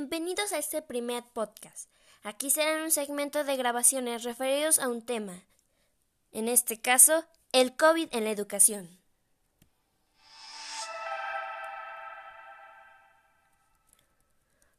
Bienvenidos 0.00 0.52
a 0.52 0.58
este 0.58 0.80
primer 0.80 1.24
podcast. 1.32 1.90
Aquí 2.22 2.50
serán 2.50 2.84
un 2.84 2.92
segmento 2.92 3.42
de 3.42 3.56
grabaciones 3.56 4.22
referidos 4.22 4.78
a 4.78 4.88
un 4.88 5.02
tema, 5.02 5.42
en 6.30 6.46
este 6.46 6.80
caso, 6.80 7.24
el 7.50 7.74
COVID 7.74 8.06
en 8.12 8.22
la 8.22 8.30
educación. 8.30 9.00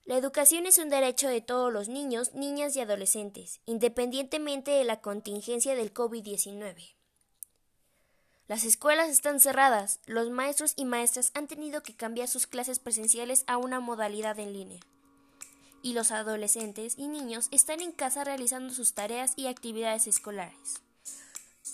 La 0.05 0.15
educación 0.15 0.65
es 0.65 0.77
un 0.77 0.87
derecho 0.87 1.27
de 1.27 1.41
todos 1.41 1.73
los 1.73 1.89
niños, 1.89 2.33
niñas 2.33 2.77
y 2.77 2.79
adolescentes, 2.79 3.59
independientemente 3.65 4.71
de 4.71 4.85
la 4.85 5.01
contingencia 5.01 5.75
del 5.75 5.93
COVID-19. 5.93 6.95
Las 8.47 8.63
escuelas 8.63 9.09
están 9.09 9.41
cerradas, 9.41 9.99
los 10.05 10.29
maestros 10.29 10.71
y 10.77 10.85
maestras 10.85 11.31
han 11.33 11.47
tenido 11.47 11.83
que 11.83 11.93
cambiar 11.93 12.29
sus 12.29 12.47
clases 12.47 12.79
presenciales 12.79 13.43
a 13.47 13.57
una 13.57 13.81
modalidad 13.81 14.39
en 14.39 14.53
línea. 14.53 14.79
Y 15.81 15.93
los 15.93 16.11
adolescentes 16.11 16.95
y 16.97 17.07
niños 17.07 17.47
están 17.51 17.81
en 17.81 17.91
casa 17.91 18.23
realizando 18.23 18.73
sus 18.73 18.93
tareas 18.93 19.33
y 19.35 19.47
actividades 19.47 20.07
escolares. 20.07 20.81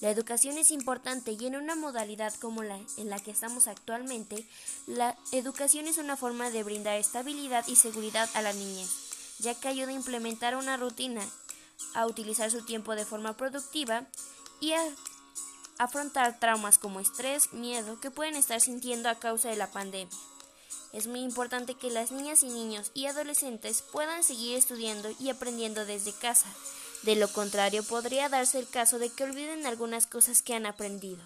La 0.02 0.10
educación 0.10 0.58
es 0.58 0.72
importante 0.72 1.32
y 1.32 1.46
en 1.46 1.56
una 1.56 1.76
modalidad 1.76 2.34
como 2.36 2.64
la 2.64 2.80
en 2.98 3.10
la 3.10 3.20
que 3.20 3.32
estamos 3.32 3.68
actualmente, 3.68 4.46
la 4.88 5.16
educación 5.32 5.88
es 5.88 5.98
una 5.98 6.18
forma 6.18 6.50
de 6.50 6.64
brindar 6.64 6.98
estabilidad 6.98 7.66
y 7.68 7.78
seguridad 7.78 8.30
a 8.34 8.42
la 8.42 8.52
niñez, 8.52 8.90
ya 9.40 9.56
que 9.56 9.70
ayuda 9.70 9.90
a 9.90 9.94
implementar 9.94 10.56
una 10.58 10.76
rutina, 10.76 11.22
a 11.94 12.06
utilizar 12.08 12.52
su 12.52 12.66
tiempo 12.66 12.96
de 12.96 13.06
forma 13.06 13.38
productiva 13.38 14.06
y 14.60 14.74
a 14.74 14.84
afrontar 15.78 16.40
traumas 16.40 16.78
como 16.78 17.00
estrés, 17.00 17.54
miedo 17.54 18.00
que 18.00 18.12
pueden 18.12 18.36
estar 18.36 18.60
sintiendo 18.60 19.10
a 19.10 19.16
causa 19.16 19.50
de 19.50 19.56
la 19.56 19.72
pandemia. 19.72 20.18
Es 20.94 21.08
muy 21.08 21.22
importante 21.22 21.76
que 21.76 21.90
las 21.90 22.12
niñas 22.12 22.44
y 22.44 22.48
niños 22.48 22.92
y 22.94 23.08
adolescentes 23.08 23.82
puedan 23.82 24.24
seguir 24.24 24.58
estudiando 24.58 25.10
y 25.20 25.30
aprendiendo 25.30 25.86
desde 25.86 26.14
casa. 26.14 26.48
De 27.04 27.16
lo 27.16 27.28
contrario, 27.28 27.84
podría 27.84 28.30
darse 28.30 28.60
el 28.60 28.68
caso 28.68 28.98
de 28.98 29.10
que 29.10 29.26
olviden 29.26 29.66
algunas 29.66 30.08
cosas 30.08 30.42
que 30.42 30.56
han 30.56 30.66
aprendido. 30.66 31.22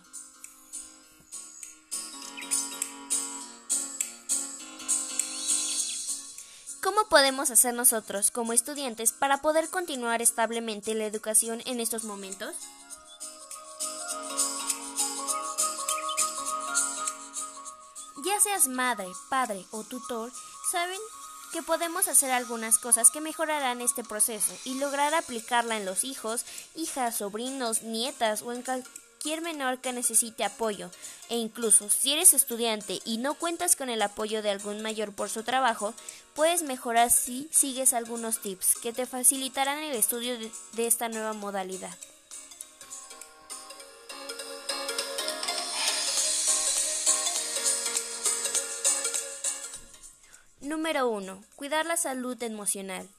¿Cómo 6.82 7.08
podemos 7.10 7.52
hacer 7.52 7.74
nosotros, 7.74 8.32
como 8.32 8.54
estudiantes, 8.54 9.12
para 9.12 9.42
poder 9.42 9.70
continuar 9.70 10.22
establemente 10.22 10.96
la 10.96 11.06
educación 11.06 11.62
en 11.66 11.80
estos 11.80 12.04
momentos? 12.04 12.56
Ya 18.30 18.40
seas 18.40 18.68
madre, 18.68 19.08
padre 19.28 19.66
o 19.72 19.84
tutor, 19.84 20.32
saben 20.72 21.00
que 21.52 21.64
podemos 21.64 22.08
hacer 22.08 22.30
algunas 22.30 22.78
cosas 22.78 23.10
que 23.10 23.22
mejorarán 23.22 23.82
este 23.82 24.04
proceso 24.04 24.56
y 24.66 24.76
lograr 24.76 25.16
aplicarla 25.16 25.78
en 25.78 25.86
los 25.86 26.04
hijos, 26.04 26.46
hijas, 26.76 27.16
sobrinos, 27.16 27.82
nietas 27.82 28.44
o 28.44 28.54
en 28.54 28.62
cualquier 28.62 29.42
menor 29.42 29.80
que 29.80 29.94
necesite 29.94 30.44
apoyo. 30.44 30.92
E 31.30 31.38
incluso 31.38 31.90
si 31.90 32.14
eres 32.14 32.36
estudiante 32.36 33.00
y 33.04 33.18
no 33.18 33.34
cuentas 33.34 33.76
con 33.76 33.90
el 33.90 34.04
apoyo 34.04 34.44
de 34.44 34.52
algún 34.52 34.84
mayor 34.84 35.12
por 35.12 35.32
su 35.32 35.42
trabajo, 35.42 35.96
puedes 36.36 36.62
mejorar 36.62 37.10
si 37.10 37.50
sigues 37.52 37.94
algunos 37.94 38.42
tips 38.42 38.76
que 38.76 38.94
te 38.94 39.08
facilitarán 39.08 39.80
el 39.80 39.96
estudio 39.96 40.38
de, 40.38 40.86
esta 40.86 41.10
nueva 41.10 41.34
modalidad. 41.34 41.98
Número 50.70 51.10
1. 51.10 51.44
Cuidar 51.56 51.88
la 51.88 51.98
salud 51.98 52.44
emocional. 52.44 53.10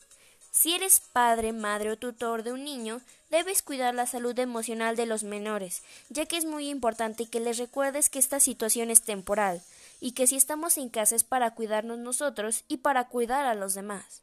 Si 0.52 0.72
eres 0.72 1.00
padre, 1.00 1.52
madre 1.52 1.90
o 1.90 1.96
tutor 1.96 2.44
de 2.44 2.52
un 2.52 2.62
niño, 2.62 3.00
debes 3.28 3.60
cuidar 3.60 3.92
la 3.92 4.06
salud 4.06 4.38
emocional 4.38 4.94
de 4.94 5.04
los 5.04 5.24
menores, 5.24 5.82
ya 6.10 6.26
que 6.26 6.36
es 6.36 6.44
muy 6.44 6.68
importante 6.68 7.26
que 7.26 7.40
les 7.40 7.58
recuerdes 7.58 8.08
que 8.08 8.20
esta 8.20 8.38
situación 8.38 8.88
es 8.88 9.02
temporal 9.02 9.62
y 10.00 10.12
que 10.12 10.28
si 10.28 10.36
estamos 10.36 10.78
en 10.78 10.90
casa 10.90 11.16
es 11.16 11.24
para 11.24 11.50
cuidarnos 11.56 11.98
nosotros 11.98 12.62
y 12.68 12.76
para 12.76 13.08
cuidar 13.08 13.44
a 13.46 13.56
los 13.56 13.74
demás. 13.74 14.22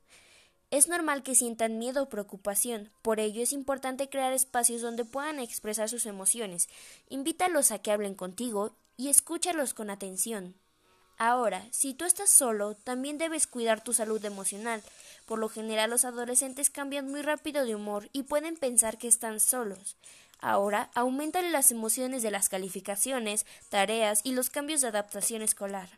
Es 0.72 0.88
normal 0.88 1.22
que 1.22 1.36
sientan 1.36 1.78
miedo 1.80 2.04
o 2.04 2.10
preocupación, 2.10 2.92
por 3.02 3.20
ello 3.20 3.44
es 3.44 3.52
importante 3.52 4.08
crear 4.08 4.32
espacios 4.32 4.82
donde 4.82 5.04
puedan 5.04 5.40
expresar 5.40 5.90
sus 5.90 6.06
emociones. 6.06 6.70
Invítalos 7.10 7.72
a 7.72 7.80
que 7.80 7.92
hablen 7.92 8.16
contigo 8.16 8.78
y 8.96 9.10
escúchalos 9.10 9.74
con 9.74 9.90
atención. 9.90 10.56
Ahora, 11.18 11.66
si 11.72 11.96
tú 11.96 12.06
estás 12.06 12.30
solo, 12.30 12.76
también 12.76 13.18
debes 13.18 13.48
cuidar 13.48 13.84
tu 13.84 13.94
salud 13.94 14.24
emocional. 14.24 14.84
Por 15.26 15.40
lo 15.40 15.50
general 15.50 15.90
los 15.90 16.06
adolescentes 16.06 16.70
cambian 16.70 17.10
muy 17.10 17.24
rápido 17.24 17.66
de 17.66 17.76
humor 17.76 18.08
y 18.14 18.24
pueden 18.24 18.56
pensar 18.56 19.00
que 19.00 19.08
están 19.08 19.40
solos. 19.40 19.96
Ahora, 20.40 20.92
aumentan 20.94 21.52
las 21.52 21.72
emociones 21.72 22.22
de 22.22 22.30
las 22.30 22.50
calificaciones, 22.50 23.48
tareas 23.70 24.22
y 24.24 24.34
los 24.34 24.52
cambios 24.52 24.82
de 24.82 24.90
adaptación 24.90 25.42
escolar. 25.42 25.90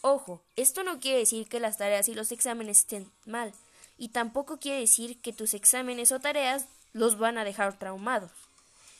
Ojo, 0.00 0.40
esto 0.56 0.82
no 0.82 1.00
quiere 1.00 1.18
decir 1.18 1.48
que 1.48 1.60
las 1.60 1.76
tareas 1.76 2.08
y 2.08 2.14
los 2.14 2.32
exámenes 2.32 2.78
estén 2.78 3.10
mal, 3.26 3.52
y 3.98 4.08
tampoco 4.08 4.58
quiere 4.58 4.80
decir 4.80 5.20
que 5.20 5.34
tus 5.34 5.52
exámenes 5.52 6.12
o 6.12 6.20
tareas 6.20 6.66
los 6.94 7.18
van 7.18 7.36
a 7.36 7.44
dejar 7.44 7.78
traumados 7.78 8.45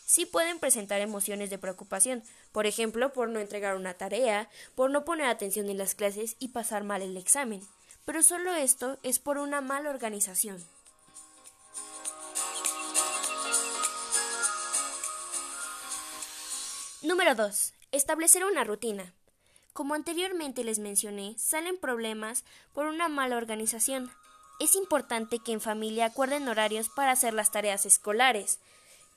sí 0.06 0.24
pueden 0.24 0.58
presentar 0.58 1.02
emociones 1.02 1.50
de 1.50 1.58
preocupación, 1.58 2.22
por 2.52 2.64
ejemplo, 2.64 3.12
por 3.12 3.28
no 3.28 3.40
entregar 3.40 3.76
una 3.76 3.92
tarea, 3.92 4.48
por 4.74 4.90
no 4.90 5.04
poner 5.04 5.26
atención 5.26 5.68
en 5.68 5.76
las 5.76 5.94
clases 5.94 6.36
y 6.38 6.48
pasar 6.48 6.84
mal 6.84 7.02
el 7.02 7.18
examen. 7.18 7.60
Pero 8.06 8.22
solo 8.22 8.54
esto 8.54 8.98
es 9.02 9.18
por 9.18 9.36
una 9.36 9.60
mala 9.60 9.90
organización. 9.90 10.64
Número 17.02 17.34
2. 17.34 17.72
Establecer 17.92 18.44
una 18.44 18.64
rutina. 18.64 19.12
Como 19.72 19.94
anteriormente 19.94 20.64
les 20.64 20.78
mencioné, 20.78 21.34
salen 21.38 21.76
problemas 21.76 22.44
por 22.72 22.86
una 22.86 23.08
mala 23.08 23.36
organización. 23.36 24.10
Es 24.58 24.74
importante 24.74 25.38
que 25.38 25.52
en 25.52 25.60
familia 25.60 26.06
acuerden 26.06 26.48
horarios 26.48 26.88
para 26.88 27.12
hacer 27.12 27.34
las 27.34 27.50
tareas 27.50 27.84
escolares, 27.84 28.58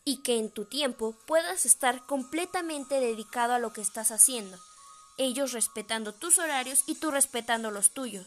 y 0.05 0.21
que 0.23 0.37
en 0.37 0.49
tu 0.49 0.65
tiempo 0.65 1.15
puedas 1.25 1.65
estar 1.65 2.05
completamente 2.05 2.99
dedicado 2.99 3.53
a 3.53 3.59
lo 3.59 3.73
que 3.73 3.81
estás 3.81 4.11
haciendo, 4.11 4.57
ellos 5.17 5.51
respetando 5.51 6.13
tus 6.13 6.39
horarios 6.39 6.83
y 6.87 6.95
tú 6.95 7.11
respetando 7.11 7.71
los 7.71 7.91
tuyos. 7.91 8.25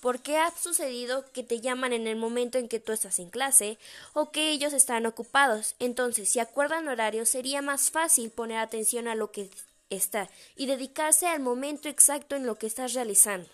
Porque 0.00 0.36
ha 0.36 0.50
sucedido 0.50 1.24
que 1.32 1.42
te 1.42 1.60
llaman 1.60 1.94
en 1.94 2.06
el 2.06 2.16
momento 2.16 2.58
en 2.58 2.68
que 2.68 2.80
tú 2.80 2.92
estás 2.92 3.18
en 3.18 3.30
clase 3.30 3.78
o 4.12 4.30
que 4.30 4.50
ellos 4.50 4.74
están 4.74 5.06
ocupados. 5.06 5.76
Entonces, 5.78 6.28
si 6.28 6.40
acuerdan 6.40 6.88
horarios, 6.88 7.30
sería 7.30 7.62
más 7.62 7.90
fácil 7.90 8.30
poner 8.30 8.58
atención 8.58 9.08
a 9.08 9.14
lo 9.14 9.30
que 9.30 9.48
está 9.88 10.28
y 10.56 10.66
dedicarse 10.66 11.26
al 11.26 11.40
momento 11.40 11.88
exacto 11.88 12.36
en 12.36 12.44
lo 12.44 12.56
que 12.56 12.66
estás 12.66 12.92
realizando. 12.92 13.48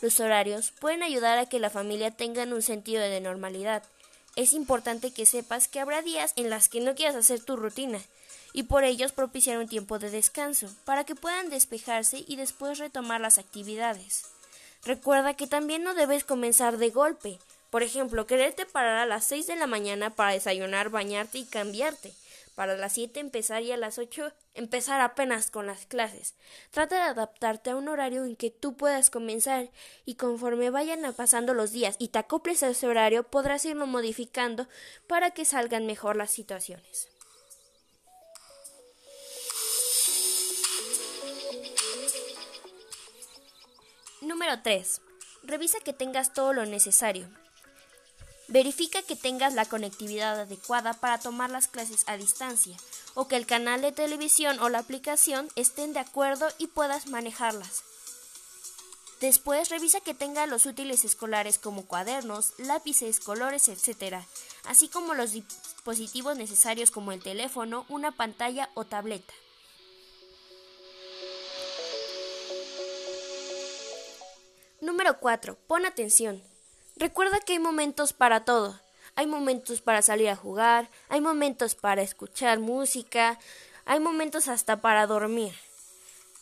Los 0.00 0.20
horarios 0.20 0.72
pueden 0.72 1.02
ayudar 1.02 1.38
a 1.38 1.46
que 1.46 1.58
la 1.58 1.70
familia 1.70 2.10
tenga 2.10 2.42
un 2.44 2.62
sentido 2.62 3.02
de 3.02 3.20
normalidad 3.20 3.82
es 4.38 4.52
importante 4.52 5.10
que 5.10 5.26
sepas 5.26 5.66
que 5.66 5.80
habrá 5.80 6.00
días 6.00 6.32
en 6.36 6.48
las 6.48 6.68
que 6.68 6.80
no 6.80 6.94
quieras 6.94 7.16
hacer 7.16 7.42
tu 7.42 7.56
rutina 7.56 8.00
y 8.52 8.62
por 8.62 8.84
ellos 8.84 9.10
propiciar 9.10 9.58
un 9.58 9.66
tiempo 9.66 9.98
de 9.98 10.10
descanso 10.10 10.68
para 10.84 11.02
que 11.02 11.16
puedan 11.16 11.50
despejarse 11.50 12.24
y 12.24 12.36
después 12.36 12.78
retomar 12.78 13.20
las 13.20 13.38
actividades. 13.38 14.26
Recuerda 14.84 15.34
que 15.34 15.48
también 15.48 15.82
no 15.82 15.92
debes 15.92 16.22
comenzar 16.22 16.76
de 16.78 16.90
golpe. 16.90 17.40
Por 17.70 17.82
ejemplo, 17.82 18.28
quererte 18.28 18.64
parar 18.64 18.98
a 18.98 19.06
las 19.06 19.24
6 19.24 19.48
de 19.48 19.56
la 19.56 19.66
mañana 19.66 20.10
para 20.10 20.34
desayunar, 20.34 20.88
bañarte 20.88 21.38
y 21.38 21.44
cambiarte 21.44 22.14
para 22.58 22.76
las 22.76 22.94
7 22.94 23.20
empezar 23.20 23.62
y 23.62 23.70
a 23.70 23.76
las 23.76 23.98
8 23.98 24.32
empezar 24.54 25.00
apenas 25.00 25.48
con 25.48 25.68
las 25.68 25.86
clases. 25.86 26.34
Trata 26.72 26.96
de 26.96 27.02
adaptarte 27.02 27.70
a 27.70 27.76
un 27.76 27.86
horario 27.86 28.24
en 28.24 28.34
que 28.34 28.50
tú 28.50 28.76
puedas 28.76 29.10
comenzar 29.10 29.70
y 30.04 30.16
conforme 30.16 30.68
vayan 30.70 31.14
pasando 31.14 31.54
los 31.54 31.70
días 31.70 31.94
y 32.00 32.08
te 32.08 32.18
acoples 32.18 32.64
a 32.64 32.70
ese 32.70 32.88
horario 32.88 33.22
podrás 33.22 33.64
irlo 33.64 33.86
modificando 33.86 34.66
para 35.06 35.30
que 35.30 35.44
salgan 35.44 35.86
mejor 35.86 36.16
las 36.16 36.32
situaciones. 36.32 37.06
Número 44.20 44.62
3. 44.64 45.00
Revisa 45.44 45.78
que 45.78 45.92
tengas 45.92 46.34
todo 46.34 46.52
lo 46.52 46.66
necesario. 46.66 47.28
Verifica 48.48 49.02
que 49.02 49.14
tengas 49.14 49.52
la 49.52 49.66
conectividad 49.66 50.40
adecuada 50.40 50.94
para 50.94 51.18
tomar 51.18 51.50
las 51.50 51.68
clases 51.68 52.04
a 52.06 52.16
distancia 52.16 52.76
o 53.14 53.28
que 53.28 53.36
el 53.36 53.46
canal 53.46 53.82
de 53.82 53.92
televisión 53.92 54.58
o 54.60 54.70
la 54.70 54.78
aplicación 54.78 55.48
estén 55.54 55.92
de 55.92 56.00
acuerdo 56.00 56.48
y 56.56 56.68
puedas 56.68 57.08
manejarlas. 57.08 57.82
Después 59.20 59.68
revisa 59.68 60.00
que 60.00 60.14
tenga 60.14 60.46
los 60.46 60.64
útiles 60.64 61.04
escolares 61.04 61.58
como 61.58 61.84
cuadernos, 61.84 62.54
lápices, 62.56 63.20
colores, 63.20 63.68
etc., 63.68 64.22
así 64.64 64.88
como 64.88 65.12
los 65.12 65.32
dispositivos 65.32 66.38
necesarios 66.38 66.90
como 66.90 67.12
el 67.12 67.22
teléfono, 67.22 67.84
una 67.90 68.12
pantalla 68.12 68.70
o 68.74 68.84
tableta. 68.84 69.34
Número 74.80 75.18
4. 75.18 75.58
Pon 75.66 75.84
atención. 75.84 76.47
Recuerda 76.98 77.38
que 77.38 77.52
hay 77.52 77.58
momentos 77.60 78.12
para 78.12 78.44
todo. 78.44 78.80
Hay 79.14 79.28
momentos 79.28 79.80
para 79.80 80.02
salir 80.02 80.28
a 80.30 80.36
jugar, 80.36 80.90
hay 81.08 81.20
momentos 81.20 81.76
para 81.76 82.02
escuchar 82.02 82.58
música, 82.58 83.38
hay 83.84 84.00
momentos 84.00 84.48
hasta 84.48 84.80
para 84.80 85.06
dormir. 85.06 85.54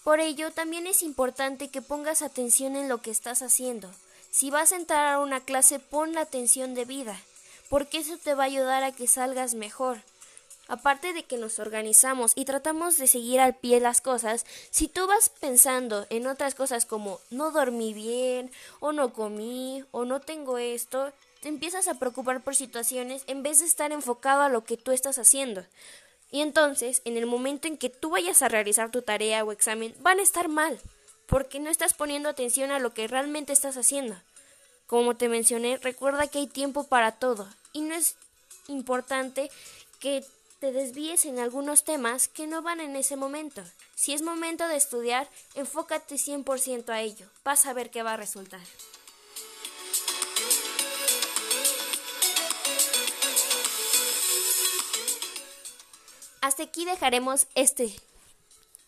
Por 0.03 0.21
ello, 0.21 0.51
también 0.53 0.87
es 0.87 1.03
importante 1.03 1.69
que 1.69 1.83
pongas 1.83 2.23
atención 2.23 2.75
en 2.75 2.89
lo 2.89 3.03
que 3.03 3.11
estás 3.11 3.43
haciendo. 3.43 3.91
Si 4.31 4.51
vas 4.51 4.73
a 4.73 4.77
entrar 4.77 5.09
a 5.09 5.21
una 5.21 5.41
clase, 5.41 5.79
pon 5.79 6.15
la 6.15 6.23
atención 6.23 6.75
debida, 6.75 7.21
porque 7.69 7.99
eso 7.99 8.17
te 8.17 8.35
va 8.35 8.45
a 8.45 8.47
ayudar 8.47 8.83
a 8.83 8.93
que 8.93 9.07
salgas 9.07 9.55
mejor. 9.55 10.03
Aparte 10.69 11.13
de 11.13 11.23
que 11.23 11.37
nos 11.37 11.61
organizamos 11.61 12.33
y 12.35 12.45
tratamos 12.45 12.97
de 12.97 13.07
seguir 13.07 13.39
al 13.39 13.55
pie 13.55 13.79
las 13.79 14.01
cosas, 14.01 14.45
si 14.71 14.89
tú 14.89 15.07
vas 15.07 15.29
pensando 15.29 16.07
en 16.11 16.27
otras 16.27 16.57
cosas 16.57 16.87
como 16.87 17.21
no 17.31 17.53
dormí 17.53 17.95
bien, 17.95 18.51
o 18.81 18.93
no 18.93 19.13
comí, 19.13 19.85
o 19.93 20.05
no 20.05 20.21
tengo 20.21 20.59
esto, 20.59 21.13
te 21.41 21.49
empiezas 21.49 21.87
a 21.87 21.95
preocupar 21.95 22.43
por 22.43 22.57
situaciones 22.57 23.23
en 23.29 23.45
vez 23.45 23.61
de 23.61 23.67
estar 23.67 23.93
enfocado 23.93 24.43
a 24.43 24.49
lo 24.49 24.65
que 24.65 24.77
tú 24.77 24.91
estás 24.91 25.19
haciendo. 25.19 25.65
Y 26.33 26.41
entonces, 26.41 27.01
en 27.05 27.17
el 27.17 27.27
momento 27.27 27.69
en 27.69 27.77
que 27.77 27.89
tú 27.89 28.11
vayas 28.11 28.43
a 28.43 28.49
realizar 28.49 28.91
tu 28.91 29.03
tarea 29.03 29.45
o 29.45 29.53
examen, 29.53 29.95
van 30.01 30.19
a 30.19 30.23
estar 30.23 30.49
mal, 30.49 30.81
porque 31.27 31.61
no 31.61 31.71
estás 31.71 31.95
poniendo 31.95 32.29
atención 32.29 32.73
a 32.73 32.81
lo 32.81 32.93
que 32.93 33.07
realmente 33.07 33.53
estás 33.53 33.77
haciendo. 33.77 34.17
Como 34.89 35.17
te 35.17 35.29
mencioné, 35.29 35.77
recuerda 35.79 36.27
que 36.27 36.39
hay 36.39 36.47
tiempo 36.49 36.85
para 36.85 37.13
todo, 37.13 37.49
y 37.73 37.83
no 37.83 37.95
es 37.95 38.17
importante 38.67 39.51
que 40.01 40.25
te 40.61 40.73
desvíes 40.73 41.25
en 41.25 41.39
algunos 41.39 41.85
temas 41.85 42.29
que 42.29 42.47
no 42.47 42.63
van 42.63 42.81
en 42.81 42.97
ese 42.97 43.17
momento. 43.17 43.63
Si 43.95 44.13
es 44.13 44.23
momento 44.23 44.67
de 44.69 44.77
estudiar, 44.77 45.29
enfócate 45.55 46.17
100% 46.17 46.89
a 46.91 47.01
ello. 47.01 47.29
Vas 47.45 47.67
a 47.67 47.73
ver 47.73 47.91
qué 47.91 48.03
va 48.03 48.15
a 48.15 48.17
resultar. 48.17 48.61
Hasta 56.41 56.63
aquí 56.63 56.85
dejaremos 56.85 57.49
este 57.55 57.95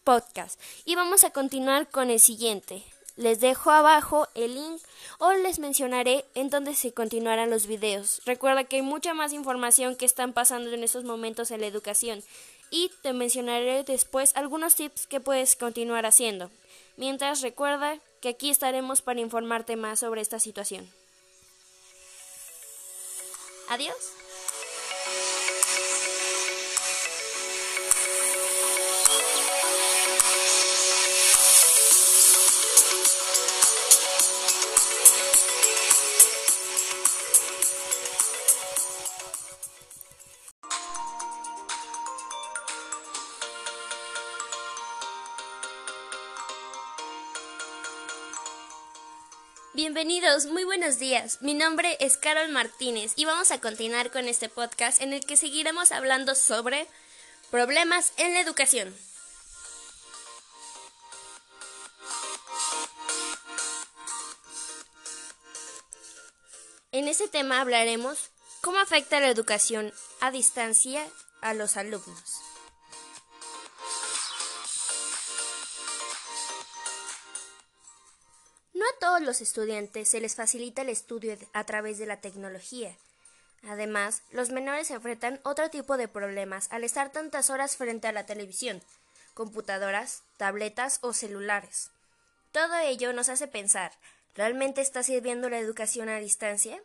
podcast 0.04 0.60
y 0.84 0.94
vamos 0.94 1.24
a 1.24 1.30
continuar 1.30 1.90
con 1.90 2.08
el 2.08 2.20
siguiente. 2.20 2.84
Les 3.18 3.40
dejo 3.40 3.72
abajo 3.72 4.28
el 4.36 4.54
link 4.54 4.80
o 5.18 5.32
les 5.32 5.58
mencionaré 5.58 6.24
en 6.36 6.50
donde 6.50 6.76
se 6.76 6.92
continuarán 6.92 7.50
los 7.50 7.66
videos. 7.66 8.22
Recuerda 8.24 8.62
que 8.62 8.76
hay 8.76 8.82
mucha 8.82 9.12
más 9.12 9.32
información 9.32 9.96
que 9.96 10.04
están 10.04 10.32
pasando 10.32 10.70
en 10.70 10.84
estos 10.84 11.02
momentos 11.02 11.50
en 11.50 11.60
la 11.60 11.66
educación 11.66 12.22
y 12.70 12.92
te 13.02 13.12
mencionaré 13.12 13.82
después 13.82 14.36
algunos 14.36 14.76
tips 14.76 15.08
que 15.08 15.18
puedes 15.18 15.56
continuar 15.56 16.06
haciendo. 16.06 16.48
Mientras 16.96 17.40
recuerda 17.40 17.98
que 18.20 18.28
aquí 18.28 18.50
estaremos 18.50 19.02
para 19.02 19.18
informarte 19.18 19.74
más 19.74 19.98
sobre 19.98 20.20
esta 20.20 20.38
situación. 20.38 20.88
Adiós. 23.68 24.17
Bienvenidos, 49.98 50.46
muy 50.46 50.62
buenos 50.62 51.00
días. 51.00 51.42
Mi 51.42 51.54
nombre 51.54 51.96
es 51.98 52.16
Carol 52.16 52.50
Martínez 52.50 53.14
y 53.16 53.24
vamos 53.24 53.50
a 53.50 53.60
continuar 53.60 54.12
con 54.12 54.28
este 54.28 54.48
podcast 54.48 55.02
en 55.02 55.12
el 55.12 55.26
que 55.26 55.36
seguiremos 55.36 55.90
hablando 55.90 56.36
sobre 56.36 56.86
problemas 57.50 58.12
en 58.16 58.32
la 58.32 58.40
educación. 58.40 58.94
En 66.92 67.08
este 67.08 67.26
tema 67.26 67.60
hablaremos 67.60 68.30
cómo 68.60 68.78
afecta 68.78 69.18
la 69.18 69.30
educación 69.30 69.92
a 70.20 70.30
distancia 70.30 71.04
a 71.40 71.54
los 71.54 71.76
alumnos. 71.76 72.47
Todos 79.00 79.20
los 79.20 79.40
estudiantes 79.40 80.08
se 80.08 80.20
les 80.20 80.34
facilita 80.34 80.82
el 80.82 80.88
estudio 80.88 81.36
a 81.52 81.64
través 81.64 81.98
de 81.98 82.06
la 82.06 82.20
tecnología. 82.20 82.96
Además, 83.62 84.22
los 84.30 84.50
menores 84.50 84.90
enfrentan 84.90 85.40
otro 85.42 85.70
tipo 85.70 85.96
de 85.96 86.08
problemas 86.08 86.68
al 86.70 86.84
estar 86.84 87.10
tantas 87.10 87.50
horas 87.50 87.76
frente 87.76 88.06
a 88.06 88.12
la 88.12 88.26
televisión, 88.26 88.82
computadoras, 89.34 90.22
tabletas 90.36 90.98
o 91.02 91.12
celulares. 91.12 91.90
Todo 92.52 92.78
ello 92.78 93.12
nos 93.12 93.28
hace 93.28 93.46
pensar, 93.46 93.92
¿realmente 94.34 94.80
está 94.80 95.02
sirviendo 95.02 95.48
la 95.48 95.58
educación 95.58 96.08
a 96.08 96.18
distancia? 96.18 96.80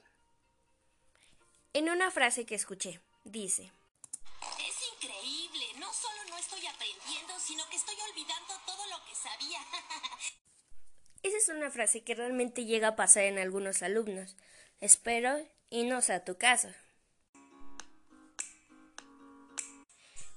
En 1.73 1.89
una 1.89 2.11
frase 2.11 2.45
que 2.45 2.55
escuché, 2.55 2.99
dice, 3.23 3.71
Es 4.59 4.75
increíble, 4.95 5.65
no 5.77 5.91
solo 5.93 6.23
no 6.29 6.37
estoy 6.37 6.65
aprendiendo, 6.67 7.39
sino 7.39 7.67
que 7.69 7.77
estoy 7.77 7.95
olvidando 8.09 8.53
todo 8.65 8.85
lo 8.87 9.05
que 9.05 9.15
sabía. 9.15 9.59
Esa 11.23 11.37
es 11.37 11.47
una 11.47 11.71
frase 11.71 12.03
que 12.03 12.15
realmente 12.15 12.65
llega 12.65 12.89
a 12.89 12.95
pasar 12.97 13.23
en 13.23 13.39
algunos 13.39 13.81
alumnos. 13.81 14.35
Espero 14.81 15.39
y 15.69 15.85
no 15.85 16.01
sea 16.01 16.25
tu 16.25 16.37
caso. 16.37 16.67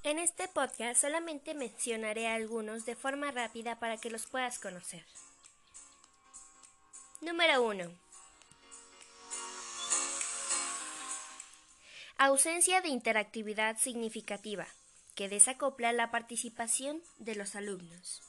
En 0.05 0.21
este 0.21 0.47
podcast 0.47 1.01
solamente 1.01 1.55
mencionaré 1.55 2.29
algunos 2.29 2.87
de 2.87 2.95
forma 2.95 3.33
rápida 3.33 3.81
para 3.81 3.97
que 3.97 4.11
los 4.11 4.27
puedas 4.27 4.61
conocer. 4.61 5.05
Número 7.21 7.61
1. 7.63 7.91
Ausencia 12.19 12.81
de 12.81 12.89
interactividad 12.89 13.77
significativa, 13.79 14.69
que 15.17 15.29
desacopla 15.29 15.93
la 15.93 16.13
participación 16.13 17.03
de 17.19 17.35
los 17.35 17.57
alumnos. 17.57 18.23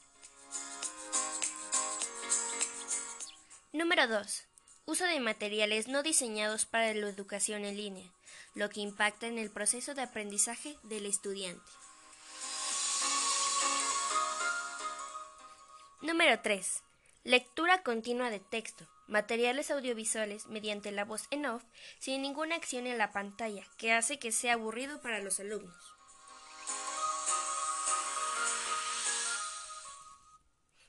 Número 3.72 4.08
2. 4.08 4.44
Uso 4.86 5.04
de 5.04 5.20
materiales 5.20 5.88
no 5.88 6.02
diseñados 6.02 6.64
para 6.64 6.94
la 6.94 7.06
educación 7.06 7.66
en 7.66 7.76
línea, 7.76 8.10
lo 8.54 8.70
que 8.70 8.80
impacta 8.80 9.26
en 9.26 9.36
el 9.36 9.50
proceso 9.50 9.94
de 9.94 10.00
aprendizaje 10.00 10.78
del 10.84 11.04
estudiante. 11.04 11.70
Número 16.00 16.40
3. 16.40 16.82
Lectura 17.24 17.82
continua 17.82 18.30
de 18.30 18.40
texto, 18.40 18.88
materiales 19.06 19.70
audiovisuales 19.70 20.46
mediante 20.46 20.90
la 20.90 21.04
voz 21.04 21.26
en 21.30 21.44
off 21.44 21.62
sin 21.98 22.22
ninguna 22.22 22.54
acción 22.54 22.86
en 22.86 22.96
la 22.96 23.12
pantalla, 23.12 23.66
que 23.76 23.92
hace 23.92 24.18
que 24.18 24.32
sea 24.32 24.54
aburrido 24.54 25.02
para 25.02 25.18
los 25.18 25.40
alumnos. 25.40 25.76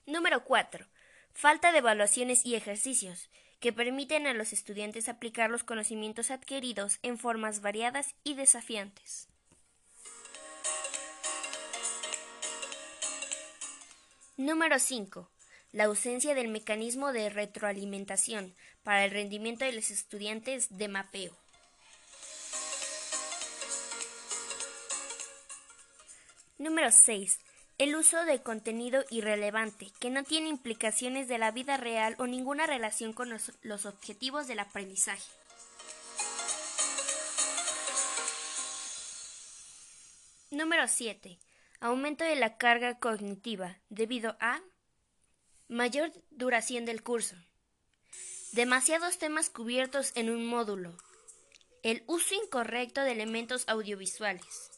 Número 0.06 0.46
4 0.46 0.88
falta 1.34 1.72
de 1.72 1.80
evaluaciones 1.80 2.46
y 2.46 2.56
ejercicios, 2.56 3.30
que 3.60 3.74
permiten 3.74 4.26
a 4.28 4.34
los 4.34 4.54
estudiantes 4.54 5.10
aplicar 5.10 5.50
los 5.50 5.64
conocimientos 5.64 6.32
adquiridos 6.32 7.00
en 7.04 7.18
formas 7.18 7.62
variadas 7.62 8.16
y 8.24 8.36
desafiantes. 8.36 9.28
Número 14.38 14.80
5. 14.80 15.30
La 15.74 15.86
ausencia 15.86 16.34
del 16.34 16.48
mecanismo 16.48 17.12
de 17.12 17.30
retroalimentación 17.30 18.56
para 18.84 19.04
el 19.04 19.12
rendimiento 19.12 19.66
de 19.66 19.74
los 19.74 19.92
estudiantes 19.92 20.78
de 20.78 20.88
mapeo. 20.88 21.36
Número 26.58 26.92
6 26.92 27.40
el 27.80 27.96
uso 27.96 28.26
de 28.26 28.42
contenido 28.44 29.06
irrelevante, 29.10 29.88
que 30.02 30.10
no 30.10 30.26
tiene 30.26 30.50
implicaciones 30.50 31.30
de 31.30 31.38
la 31.38 31.52
vida 31.52 31.78
real 31.78 32.14
o 32.20 32.28
ninguna 32.28 32.68
relación 32.68 33.14
con 33.14 33.30
los, 33.30 33.86
objetivos 33.86 34.48
del 34.48 34.60
aprendizaje. 34.60 35.24
Número 40.52 40.90
7. 40.90 41.40
Aumento 41.80 42.26
de 42.26 42.36
la 42.36 42.58
carga 42.58 43.00
cognitiva 43.00 43.78
debido 43.88 44.36
a 44.42 44.60
mayor 45.70 46.12
duración 46.32 46.84
del 46.84 47.02
curso. 47.02 47.38
Demasiados 48.52 49.20
temas 49.20 49.50
cubiertos 49.50 50.12
en 50.16 50.30
un 50.30 50.46
módulo. 50.46 50.98
El 51.84 52.04
uso 52.08 52.36
incorrecto 52.36 53.02
de 53.04 53.14
elementos 53.14 53.64
audiovisuales. 53.70 54.72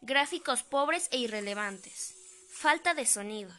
Gráficos 0.00 0.62
pobres 0.62 1.08
e 1.10 1.18
irrelevantes. 1.18 2.17
Falta 2.60 2.92
de 2.92 3.06
sonido. 3.06 3.52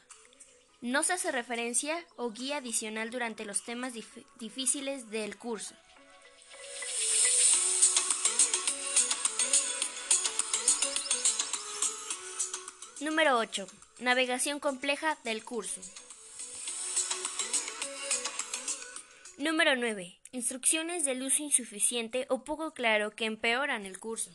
No 0.81 1.03
se 1.03 1.13
hace 1.13 1.31
referencia 1.31 2.05
o 2.17 2.31
guía 2.31 2.57
adicional 2.57 3.09
durante 3.11 3.45
los 3.45 3.63
temas 3.63 3.93
difíciles 4.37 5.09
del 5.09 5.37
curso. 5.37 5.73
Número 12.99 13.37
8. 13.37 13.67
Navegación 13.99 14.59
compleja 14.59 15.17
del 15.23 15.45
curso. 15.45 15.79
Número 19.37 19.77
9. 19.77 20.19
Instrucciones 20.33 21.05
de 21.05 21.13
uso 21.23 21.41
insuficiente 21.41 22.25
o 22.27 22.43
poco 22.43 22.73
claro 22.73 23.11
que 23.11 23.23
empeoran 23.23 23.85
el 23.85 23.97
curso. 23.97 24.29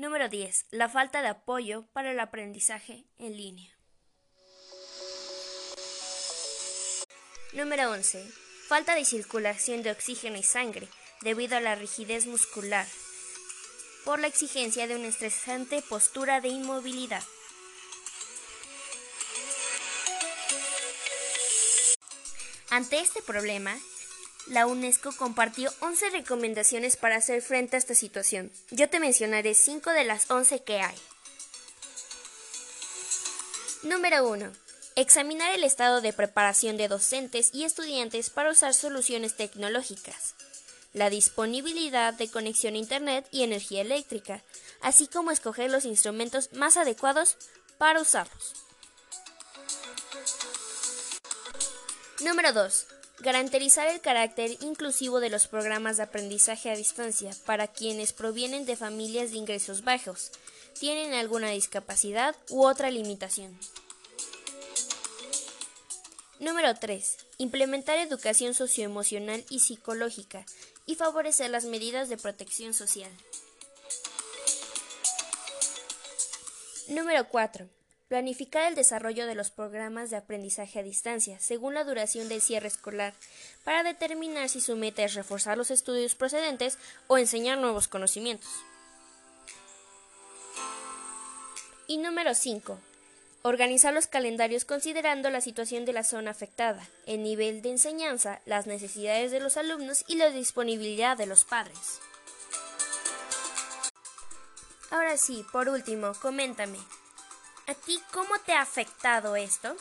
Número 0.00 0.30
10. 0.30 0.68
La 0.70 0.88
falta 0.88 1.20
de 1.20 1.28
apoyo 1.28 1.84
para 1.92 2.10
el 2.10 2.20
aprendizaje 2.20 3.04
en 3.18 3.36
línea. 3.36 3.70
Número 7.52 7.90
11. 7.90 8.26
Falta 8.66 8.94
de 8.94 9.04
circulación 9.04 9.82
de 9.82 9.90
oxígeno 9.90 10.38
y 10.38 10.42
sangre 10.42 10.88
debido 11.20 11.58
a 11.58 11.60
la 11.60 11.74
rigidez 11.74 12.24
muscular 12.24 12.86
por 14.06 14.20
la 14.20 14.28
exigencia 14.28 14.86
de 14.86 14.96
una 14.96 15.08
estresante 15.08 15.82
postura 15.82 16.40
de 16.40 16.48
inmovilidad. 16.48 17.22
Ante 22.70 23.00
este 23.00 23.20
problema, 23.20 23.78
la 24.46 24.66
UNESCO 24.66 25.12
compartió 25.16 25.72
11 25.80 26.10
recomendaciones 26.10 26.96
para 26.96 27.16
hacer 27.16 27.42
frente 27.42 27.76
a 27.76 27.78
esta 27.78 27.94
situación. 27.94 28.50
Yo 28.70 28.88
te 28.88 29.00
mencionaré 29.00 29.54
5 29.54 29.90
de 29.90 30.04
las 30.04 30.30
11 30.30 30.62
que 30.62 30.80
hay. 30.80 30.96
Número 33.82 34.28
1. 34.28 34.52
Examinar 34.96 35.54
el 35.54 35.64
estado 35.64 36.00
de 36.00 36.12
preparación 36.12 36.76
de 36.76 36.88
docentes 36.88 37.50
y 37.54 37.64
estudiantes 37.64 38.30
para 38.30 38.50
usar 38.50 38.74
soluciones 38.74 39.36
tecnológicas 39.36 40.34
la 40.92 41.10
disponibilidad 41.10 42.14
de 42.14 42.28
conexión 42.30 42.74
a 42.74 42.78
Internet 42.78 43.26
y 43.30 43.42
energía 43.42 43.82
eléctrica, 43.82 44.42
así 44.80 45.06
como 45.06 45.30
escoger 45.30 45.70
los 45.70 45.84
instrumentos 45.84 46.52
más 46.52 46.76
adecuados 46.76 47.36
para 47.78 48.00
usarlos. 48.00 48.54
Número 52.20 52.52
2. 52.52 52.86
Garantizar 53.20 53.86
el 53.88 54.00
carácter 54.00 54.56
inclusivo 54.62 55.20
de 55.20 55.28
los 55.28 55.46
programas 55.46 55.98
de 55.98 56.04
aprendizaje 56.04 56.70
a 56.70 56.76
distancia 56.76 57.32
para 57.44 57.68
quienes 57.68 58.14
provienen 58.14 58.64
de 58.64 58.76
familias 58.76 59.30
de 59.30 59.36
ingresos 59.36 59.84
bajos, 59.84 60.32
tienen 60.78 61.12
alguna 61.12 61.50
discapacidad 61.50 62.34
u 62.48 62.64
otra 62.64 62.90
limitación. 62.90 63.58
Número 66.38 66.74
3. 66.74 67.18
Implementar 67.36 67.98
educación 67.98 68.54
socioemocional 68.54 69.44
y 69.50 69.60
psicológica 69.60 70.46
y 70.86 70.94
favorecer 70.94 71.50
las 71.50 71.66
medidas 71.66 72.08
de 72.08 72.16
protección 72.16 72.72
social. 72.72 73.10
Número 76.88 77.28
4. 77.28 77.68
Planificar 78.10 78.66
el 78.66 78.74
desarrollo 78.74 79.24
de 79.28 79.36
los 79.36 79.52
programas 79.52 80.10
de 80.10 80.16
aprendizaje 80.16 80.80
a 80.80 80.82
distancia 80.82 81.38
según 81.38 81.74
la 81.74 81.84
duración 81.84 82.28
del 82.28 82.42
cierre 82.42 82.66
escolar 82.66 83.14
para 83.62 83.84
determinar 83.84 84.48
si 84.48 84.60
su 84.60 84.74
meta 84.74 85.04
es 85.04 85.14
reforzar 85.14 85.56
los 85.56 85.70
estudios 85.70 86.16
procedentes 86.16 86.76
o 87.06 87.18
enseñar 87.18 87.58
nuevos 87.58 87.86
conocimientos. 87.86 88.50
Y 91.86 91.98
número 91.98 92.34
5. 92.34 92.80
Organizar 93.42 93.94
los 93.94 94.08
calendarios 94.08 94.64
considerando 94.64 95.30
la 95.30 95.40
situación 95.40 95.84
de 95.84 95.92
la 95.92 96.02
zona 96.02 96.32
afectada, 96.32 96.88
el 97.06 97.22
nivel 97.22 97.62
de 97.62 97.70
enseñanza, 97.70 98.40
las 98.44 98.66
necesidades 98.66 99.30
de 99.30 99.38
los 99.38 99.56
alumnos 99.56 100.04
y 100.08 100.16
la 100.16 100.30
disponibilidad 100.30 101.16
de 101.16 101.26
los 101.26 101.44
padres. 101.44 102.00
Ahora 104.90 105.16
sí, 105.16 105.46
por 105.52 105.68
último, 105.68 106.10
coméntame. 106.20 106.78
¿A 107.70 107.74
ti 107.74 108.02
cómo 108.12 108.36
te 108.44 108.52
ha 108.52 108.62
afectado 108.62 109.36
esto? 109.36 109.76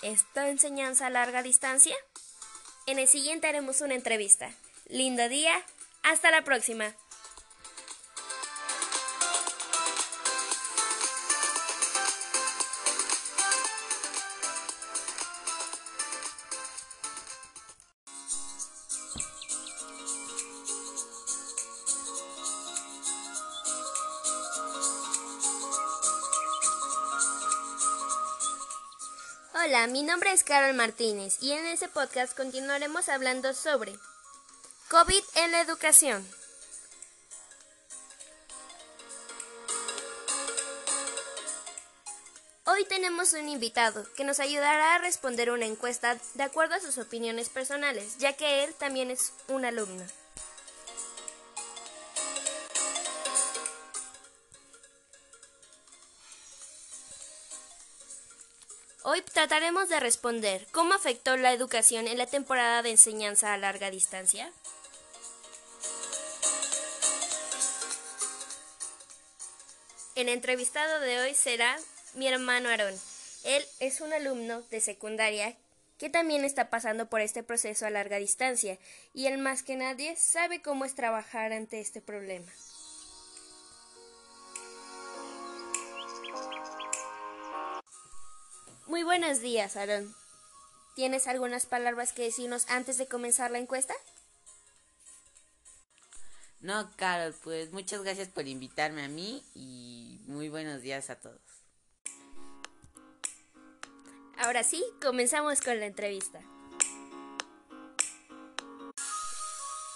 ¿Esta 0.00 0.48
enseñanza 0.48 1.06
a 1.06 1.10
larga 1.10 1.42
distancia? 1.42 1.94
En 2.86 2.98
el 2.98 3.08
siguiente 3.08 3.46
haremos 3.46 3.82
una 3.82 3.94
entrevista. 3.94 4.54
Lindo 4.86 5.28
día. 5.28 5.52
Hasta 6.02 6.30
la 6.30 6.44
próxima. 6.44 6.94
Mi 29.88 30.02
nombre 30.02 30.30
es 30.32 30.44
Carol 30.44 30.74
Martínez 30.74 31.38
y 31.40 31.52
en 31.52 31.66
este 31.66 31.88
podcast 31.88 32.36
continuaremos 32.36 33.08
hablando 33.08 33.54
sobre 33.54 33.94
COVID 34.90 35.22
en 35.36 35.52
la 35.52 35.62
educación. 35.62 36.26
Hoy 42.66 42.84
tenemos 42.84 43.32
un 43.32 43.48
invitado 43.48 44.04
que 44.16 44.24
nos 44.24 44.38
ayudará 44.38 44.96
a 44.96 44.98
responder 44.98 45.50
una 45.50 45.66
encuesta 45.66 46.18
de 46.34 46.42
acuerdo 46.42 46.74
a 46.74 46.80
sus 46.80 46.98
opiniones 46.98 47.48
personales, 47.48 48.18
ya 48.18 48.34
que 48.34 48.64
él 48.64 48.74
también 48.74 49.10
es 49.10 49.32
un 49.48 49.64
alumno. 49.64 50.04
Hoy 59.12 59.22
trataremos 59.22 59.88
de 59.88 59.98
responder 59.98 60.68
cómo 60.70 60.94
afectó 60.94 61.36
la 61.36 61.52
educación 61.52 62.06
en 62.06 62.16
la 62.16 62.26
temporada 62.26 62.80
de 62.80 62.90
enseñanza 62.90 63.52
a 63.52 63.56
larga 63.56 63.90
distancia. 63.90 64.52
El 70.14 70.28
entrevistado 70.28 71.00
de 71.00 71.18
hoy 71.18 71.34
será 71.34 71.76
mi 72.14 72.28
hermano 72.28 72.68
Aarón. 72.68 72.94
Él 73.42 73.64
es 73.80 74.00
un 74.00 74.12
alumno 74.12 74.62
de 74.70 74.80
secundaria 74.80 75.56
que 75.98 76.08
también 76.08 76.44
está 76.44 76.70
pasando 76.70 77.06
por 77.06 77.20
este 77.20 77.42
proceso 77.42 77.86
a 77.86 77.90
larga 77.90 78.18
distancia 78.18 78.78
y 79.12 79.26
él 79.26 79.38
más 79.38 79.64
que 79.64 79.74
nadie 79.74 80.14
sabe 80.14 80.62
cómo 80.62 80.84
es 80.84 80.94
trabajar 80.94 81.52
ante 81.52 81.80
este 81.80 82.00
problema. 82.00 82.46
Muy 88.90 89.04
buenos 89.04 89.40
días, 89.40 89.76
Aaron. 89.76 90.12
¿Tienes 90.96 91.28
algunas 91.28 91.64
palabras 91.64 92.12
que 92.12 92.24
decirnos 92.24 92.68
antes 92.68 92.98
de 92.98 93.06
comenzar 93.06 93.52
la 93.52 93.60
encuesta? 93.60 93.94
No, 96.58 96.90
Carol, 96.96 97.32
pues 97.44 97.70
muchas 97.70 98.02
gracias 98.02 98.26
por 98.26 98.48
invitarme 98.48 99.04
a 99.04 99.08
mí 99.08 99.44
y 99.54 100.18
muy 100.26 100.48
buenos 100.48 100.82
días 100.82 101.08
a 101.08 101.14
todos. 101.14 101.40
Ahora 104.36 104.64
sí, 104.64 104.84
comenzamos 105.00 105.60
con 105.60 105.78
la 105.78 105.86
entrevista. 105.86 106.40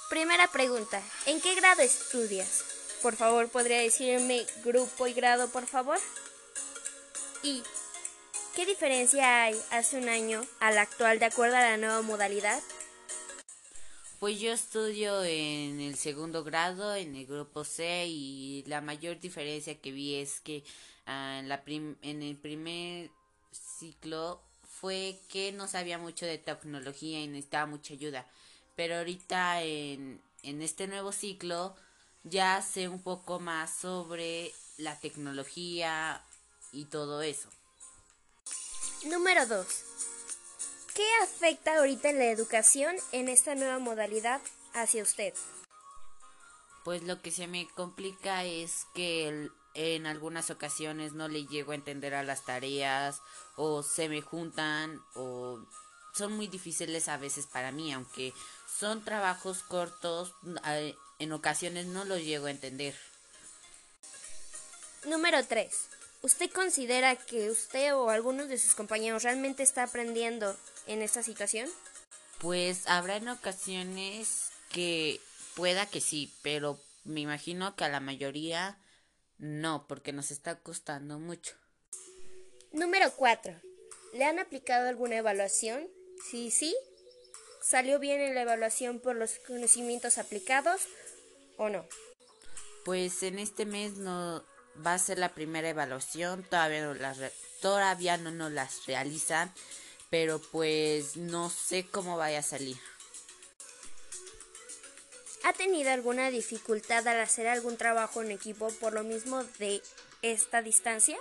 Primera 0.08 0.46
pregunta, 0.52 1.02
¿en 1.26 1.40
qué 1.40 1.56
grado 1.56 1.82
estudias? 1.82 2.64
Por 3.02 3.16
favor, 3.16 3.48
¿podría 3.48 3.80
decirme 3.80 4.46
grupo 4.64 5.08
y 5.08 5.14
grado, 5.14 5.48
por 5.48 5.66
favor? 5.66 5.98
Y 7.42 7.64
¿Qué 8.54 8.66
diferencia 8.66 9.42
hay 9.42 9.60
hace 9.72 9.98
un 9.98 10.08
año 10.08 10.40
al 10.60 10.78
actual 10.78 11.18
de 11.18 11.24
acuerdo 11.24 11.56
a 11.56 11.60
la 11.60 11.76
nueva 11.76 12.02
modalidad? 12.02 12.62
Pues 14.20 14.38
yo 14.38 14.52
estudio 14.52 15.24
en 15.24 15.80
el 15.80 15.96
segundo 15.96 16.44
grado, 16.44 16.94
en 16.94 17.16
el 17.16 17.26
grupo 17.26 17.64
C, 17.64 18.06
y 18.06 18.62
la 18.68 18.80
mayor 18.80 19.18
diferencia 19.18 19.80
que 19.80 19.90
vi 19.90 20.14
es 20.14 20.40
que 20.40 20.62
ah, 21.06 21.38
en, 21.40 21.48
la 21.48 21.64
en 21.66 22.22
el 22.22 22.36
primer 22.36 23.10
ciclo 23.50 24.40
fue 24.62 25.18
que 25.28 25.50
no 25.50 25.66
sabía 25.66 25.98
mucho 25.98 26.24
de 26.24 26.38
tecnología 26.38 27.20
y 27.20 27.26
necesitaba 27.26 27.66
mucha 27.66 27.94
ayuda. 27.94 28.24
Pero 28.76 28.98
ahorita 28.98 29.64
en, 29.64 30.22
en 30.44 30.62
este 30.62 30.86
nuevo 30.86 31.10
ciclo 31.10 31.74
ya 32.22 32.62
sé 32.62 32.88
un 32.88 33.02
poco 33.02 33.40
más 33.40 33.74
sobre 33.74 34.52
la 34.78 34.96
tecnología 35.00 36.22
y 36.72 36.84
todo 36.84 37.20
eso. 37.20 37.48
Número 39.04 39.46
2. 39.46 39.66
¿Qué 40.94 41.06
afecta 41.22 41.76
ahorita 41.76 42.08
en 42.08 42.18
la 42.18 42.30
educación 42.30 42.96
en 43.12 43.28
esta 43.28 43.54
nueva 43.54 43.78
modalidad 43.78 44.40
hacia 44.72 45.02
usted? 45.02 45.34
Pues 46.84 47.02
lo 47.02 47.20
que 47.20 47.30
se 47.30 47.46
me 47.46 47.68
complica 47.74 48.44
es 48.44 48.86
que 48.94 49.50
en 49.74 50.06
algunas 50.06 50.48
ocasiones 50.50 51.12
no 51.12 51.28
le 51.28 51.46
llego 51.46 51.72
a 51.72 51.74
entender 51.74 52.14
a 52.14 52.22
las 52.22 52.46
tareas 52.46 53.20
o 53.56 53.82
se 53.82 54.08
me 54.08 54.22
juntan 54.22 55.02
o 55.14 55.58
son 56.14 56.32
muy 56.32 56.46
difíciles 56.46 57.08
a 57.08 57.18
veces 57.18 57.46
para 57.46 57.72
mí, 57.72 57.92
aunque 57.92 58.32
son 58.78 59.04
trabajos 59.04 59.62
cortos, 59.62 60.32
en 61.18 61.32
ocasiones 61.32 61.86
no 61.86 62.04
los 62.04 62.22
llego 62.22 62.46
a 62.46 62.52
entender. 62.52 62.94
Número 65.04 65.44
3. 65.44 65.88
¿Usted 66.24 66.50
considera 66.50 67.16
que 67.16 67.50
usted 67.50 67.94
o 67.94 68.08
algunos 68.08 68.48
de 68.48 68.56
sus 68.56 68.74
compañeros 68.74 69.24
realmente 69.24 69.62
está 69.62 69.82
aprendiendo 69.82 70.56
en 70.86 71.02
esta 71.02 71.22
situación? 71.22 71.68
Pues 72.38 72.86
habrá 72.86 73.16
en 73.16 73.28
ocasiones 73.28 74.48
que 74.70 75.20
pueda 75.54 75.84
que 75.84 76.00
sí, 76.00 76.32
pero 76.40 76.80
me 77.04 77.20
imagino 77.20 77.76
que 77.76 77.84
a 77.84 77.90
la 77.90 78.00
mayoría 78.00 78.78
no, 79.36 79.86
porque 79.86 80.14
nos 80.14 80.30
está 80.30 80.58
costando 80.60 81.18
mucho. 81.18 81.56
Número 82.72 83.12
4. 83.14 83.60
¿Le 84.14 84.24
han 84.24 84.38
aplicado 84.38 84.88
alguna 84.88 85.18
evaluación? 85.18 85.86
Sí, 86.30 86.50
sí. 86.50 86.74
¿Salió 87.60 87.98
bien 87.98 88.22
en 88.22 88.34
la 88.34 88.40
evaluación 88.40 88.98
por 88.98 89.14
los 89.14 89.40
conocimientos 89.46 90.16
aplicados 90.16 90.80
o 91.58 91.68
no? 91.68 91.86
Pues 92.86 93.22
en 93.22 93.38
este 93.38 93.66
mes 93.66 93.98
no 93.98 94.42
va 94.84 94.94
a 94.94 94.98
ser 94.98 95.18
la 95.18 95.30
primera 95.30 95.68
evaluación, 95.68 96.42
todavía 96.44 96.84
no 96.84 96.94
las 96.94 97.18
todavía 97.60 98.16
no 98.18 98.30
nos 98.30 98.52
las 98.52 98.86
realizan, 98.86 99.52
pero 100.10 100.38
pues 100.38 101.16
no 101.16 101.48
sé 101.50 101.86
cómo 101.86 102.16
vaya 102.16 102.40
a 102.40 102.42
salir. 102.42 102.76
¿Ha 105.44 105.52
tenido 105.52 105.90
alguna 105.90 106.30
dificultad 106.30 107.06
al 107.06 107.20
hacer 107.20 107.46
algún 107.46 107.76
trabajo 107.76 108.22
en 108.22 108.30
equipo 108.30 108.68
por 108.80 108.92
lo 108.92 109.02
mismo 109.02 109.44
de 109.58 109.82
esta 110.22 110.62
distancia? 110.62 111.18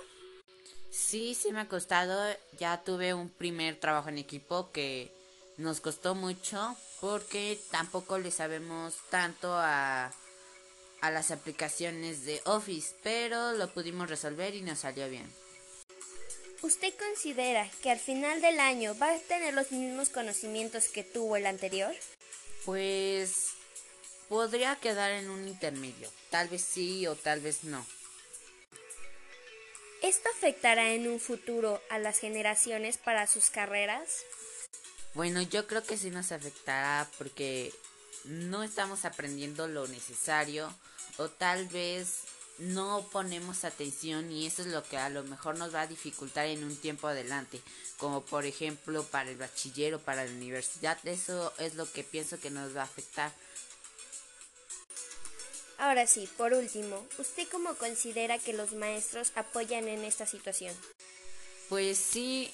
Sí, 0.90 1.34
sí 1.34 1.52
me 1.52 1.60
ha 1.60 1.68
costado. 1.68 2.34
Ya 2.58 2.82
tuve 2.82 3.14
un 3.14 3.28
primer 3.28 3.78
trabajo 3.80 4.08
en 4.08 4.18
equipo 4.18 4.70
que 4.70 5.12
nos 5.56 5.80
costó 5.80 6.14
mucho 6.14 6.76
porque 7.00 7.60
tampoco 7.70 8.18
le 8.18 8.30
sabemos 8.30 8.94
tanto 9.10 9.52
a, 9.52 10.12
a 11.04 11.10
las 11.10 11.30
aplicaciones 11.30 12.24
de 12.24 12.40
Office, 12.46 12.94
pero 13.02 13.52
lo 13.52 13.68
pudimos 13.74 14.08
resolver 14.08 14.54
y 14.54 14.62
nos 14.62 14.78
salió 14.80 15.06
bien. 15.10 15.30
¿Usted 16.62 16.94
considera 16.94 17.70
que 17.82 17.90
al 17.90 17.98
final 17.98 18.40
del 18.40 18.58
año 18.58 18.96
va 18.98 19.12
a 19.12 19.18
tener 19.18 19.52
los 19.52 19.70
mismos 19.70 20.08
conocimientos 20.08 20.88
que 20.88 21.04
tuvo 21.04 21.36
el 21.36 21.44
anterior? 21.44 21.94
Pues 22.64 23.48
podría 24.30 24.76
quedar 24.76 25.10
en 25.12 25.28
un 25.28 25.46
intermedio. 25.46 26.10
Tal 26.30 26.48
vez 26.48 26.62
sí 26.62 27.06
o 27.06 27.16
tal 27.16 27.40
vez 27.40 27.64
no. 27.64 27.84
¿Esto 30.00 30.30
afectará 30.34 30.92
en 30.94 31.06
un 31.06 31.20
futuro 31.20 31.82
a 31.90 31.98
las 31.98 32.18
generaciones 32.18 32.96
para 32.96 33.26
sus 33.26 33.50
carreras? 33.50 34.24
Bueno, 35.12 35.42
yo 35.42 35.66
creo 35.66 35.82
que 35.82 35.98
sí 35.98 36.08
nos 36.08 36.32
afectará 36.32 37.06
porque 37.18 37.74
no 38.24 38.62
estamos 38.62 39.04
aprendiendo 39.04 39.68
lo 39.68 39.86
necesario 39.86 40.74
o 41.18 41.28
tal 41.28 41.66
vez 41.68 42.20
no 42.58 43.06
ponemos 43.10 43.64
atención 43.64 44.30
y 44.30 44.46
eso 44.46 44.62
es 44.62 44.68
lo 44.68 44.82
que 44.84 44.96
a 44.96 45.08
lo 45.08 45.24
mejor 45.24 45.58
nos 45.58 45.74
va 45.74 45.82
a 45.82 45.86
dificultar 45.86 46.46
en 46.46 46.62
un 46.62 46.76
tiempo 46.76 47.08
adelante, 47.08 47.60
como 47.98 48.24
por 48.24 48.44
ejemplo 48.44 49.02
para 49.04 49.30
el 49.30 49.36
bachiller 49.36 49.94
o 49.94 50.00
para 50.00 50.24
la 50.24 50.30
universidad, 50.30 50.98
eso 51.04 51.52
es 51.58 51.74
lo 51.74 51.90
que 51.90 52.04
pienso 52.04 52.38
que 52.38 52.50
nos 52.50 52.76
va 52.76 52.82
a 52.82 52.84
afectar. 52.84 53.32
Ahora 55.78 56.06
sí, 56.06 56.28
por 56.36 56.52
último, 56.52 57.04
¿usted 57.18 57.48
cómo 57.50 57.74
considera 57.74 58.38
que 58.38 58.52
los 58.52 58.72
maestros 58.72 59.32
apoyan 59.34 59.88
en 59.88 60.04
esta 60.04 60.24
situación? 60.24 60.74
Pues 61.68 61.98
sí, 61.98 62.52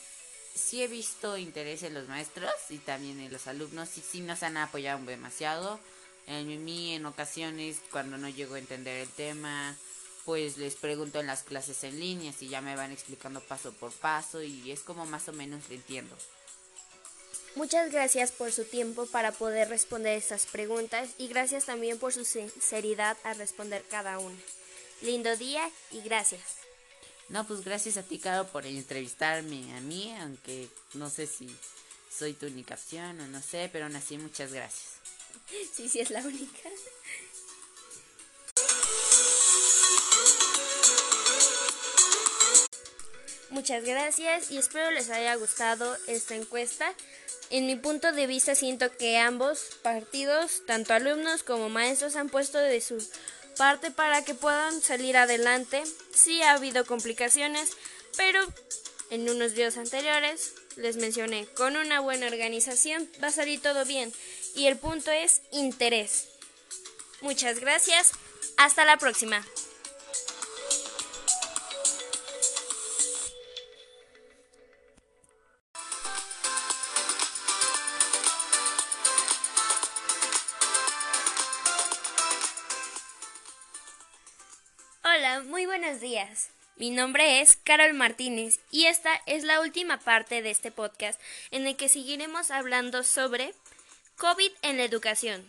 sí 0.54 0.82
he 0.82 0.88
visto 0.88 1.36
interés 1.36 1.82
en 1.82 1.92
los 1.92 2.08
maestros 2.08 2.50
y 2.70 2.78
también 2.78 3.20
en 3.20 3.30
los 3.30 3.46
alumnos 3.46 3.98
y 3.98 4.00
sí 4.00 4.20
nos 4.20 4.42
han 4.42 4.56
apoyado 4.56 5.04
demasiado. 5.04 5.78
En 6.26 6.64
mí 6.64 6.94
en 6.94 7.06
ocasiones 7.06 7.80
cuando 7.90 8.18
no 8.18 8.28
llego 8.28 8.54
a 8.54 8.58
entender 8.58 8.98
el 8.98 9.08
tema, 9.08 9.76
pues 10.24 10.58
les 10.58 10.76
pregunto 10.76 11.20
en 11.20 11.26
las 11.26 11.42
clases 11.42 11.82
en 11.84 11.98
línea 11.98 12.32
y 12.40 12.48
ya 12.48 12.60
me 12.60 12.76
van 12.76 12.92
explicando 12.92 13.40
paso 13.40 13.72
por 13.72 13.92
paso 13.92 14.42
y 14.42 14.70
es 14.70 14.80
como 14.80 15.06
más 15.06 15.28
o 15.28 15.32
menos 15.32 15.68
lo 15.68 15.74
entiendo. 15.74 16.16
Muchas 17.56 17.90
gracias 17.90 18.30
por 18.30 18.52
su 18.52 18.64
tiempo 18.64 19.06
para 19.06 19.32
poder 19.32 19.68
responder 19.68 20.16
estas 20.16 20.46
preguntas 20.46 21.10
y 21.18 21.26
gracias 21.26 21.64
también 21.64 21.98
por 21.98 22.12
su 22.12 22.24
sinceridad 22.24 23.16
al 23.24 23.38
responder 23.38 23.84
cada 23.90 24.20
una. 24.20 24.38
Lindo 25.02 25.36
día 25.36 25.68
y 25.90 26.00
gracias. 26.02 26.42
No, 27.28 27.46
pues 27.46 27.64
gracias 27.64 27.96
a 27.96 28.02
ti, 28.02 28.18
Caro, 28.18 28.46
por 28.48 28.66
entrevistarme 28.66 29.76
a 29.76 29.80
mí, 29.80 30.14
aunque 30.20 30.68
no 30.94 31.10
sé 31.10 31.26
si 31.26 31.48
soy 32.10 32.34
tu 32.34 32.46
única 32.46 32.74
opción 32.74 33.20
o 33.20 33.26
no 33.26 33.40
sé, 33.42 33.68
pero 33.72 33.86
aún 33.86 33.96
así 33.96 34.18
muchas 34.18 34.52
gracias. 34.52 35.00
Sí, 35.50 35.88
sí 35.88 36.00
es 36.00 36.10
la 36.10 36.20
única. 36.20 36.68
Muchas 43.50 43.84
gracias 43.84 44.50
y 44.52 44.58
espero 44.58 44.90
les 44.92 45.10
haya 45.10 45.34
gustado 45.34 45.96
esta 46.06 46.36
encuesta. 46.36 46.94
En 47.50 47.66
mi 47.66 47.74
punto 47.74 48.12
de 48.12 48.28
vista 48.28 48.54
siento 48.54 48.96
que 48.96 49.18
ambos 49.18 49.76
partidos, 49.82 50.62
tanto 50.66 50.94
alumnos 50.94 51.42
como 51.42 51.68
maestros, 51.68 52.14
han 52.14 52.28
puesto 52.28 52.58
de 52.58 52.80
su 52.80 53.04
parte 53.56 53.90
para 53.90 54.24
que 54.24 54.34
puedan 54.34 54.80
salir 54.80 55.16
adelante. 55.16 55.82
Sí 56.14 56.40
ha 56.42 56.52
habido 56.52 56.86
complicaciones, 56.86 57.72
pero 58.16 58.40
en 59.10 59.28
unos 59.28 59.54
días 59.54 59.76
anteriores 59.76 60.52
les 60.76 60.96
mencioné, 60.96 61.46
con 61.56 61.76
una 61.76 61.98
buena 61.98 62.28
organización 62.28 63.10
va 63.22 63.28
a 63.28 63.32
salir 63.32 63.60
todo 63.60 63.84
bien 63.84 64.12
y 64.56 64.66
el 64.66 64.78
punto 64.78 65.10
es 65.10 65.42
interés. 65.52 66.28
Muchas 67.20 67.60
gracias, 67.60 68.12
hasta 68.56 68.84
la 68.84 68.96
próxima. 68.96 69.44
Hola, 85.02 85.42
muy 85.42 85.66
buenos 85.66 86.00
días. 86.00 86.50
Mi 86.76 86.88
nombre 86.88 87.42
es 87.42 87.56
Carol 87.56 87.92
Martínez 87.92 88.58
y 88.70 88.86
esta 88.86 89.10
es 89.26 89.44
la 89.44 89.60
última 89.60 89.98
parte 89.98 90.40
de 90.40 90.50
este 90.50 90.70
podcast 90.70 91.20
en 91.50 91.66
el 91.66 91.76
que 91.76 91.90
seguiremos 91.90 92.50
hablando 92.50 93.02
sobre 93.02 93.52
COVID 94.20 94.52
en 94.60 94.76
la 94.76 94.84
educación. 94.84 95.46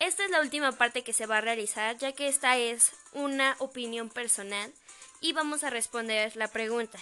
Esta 0.00 0.24
es 0.24 0.30
la 0.30 0.40
última 0.40 0.72
parte 0.72 1.04
que 1.04 1.12
se 1.12 1.26
va 1.26 1.36
a 1.36 1.42
realizar 1.42 1.98
ya 1.98 2.12
que 2.12 2.28
esta 2.28 2.56
es 2.56 2.92
una 3.12 3.56
opinión 3.58 4.08
personal 4.08 4.72
y 5.20 5.34
vamos 5.34 5.64
a 5.64 5.70
responder 5.70 6.34
la 6.34 6.48
pregunta. 6.48 6.98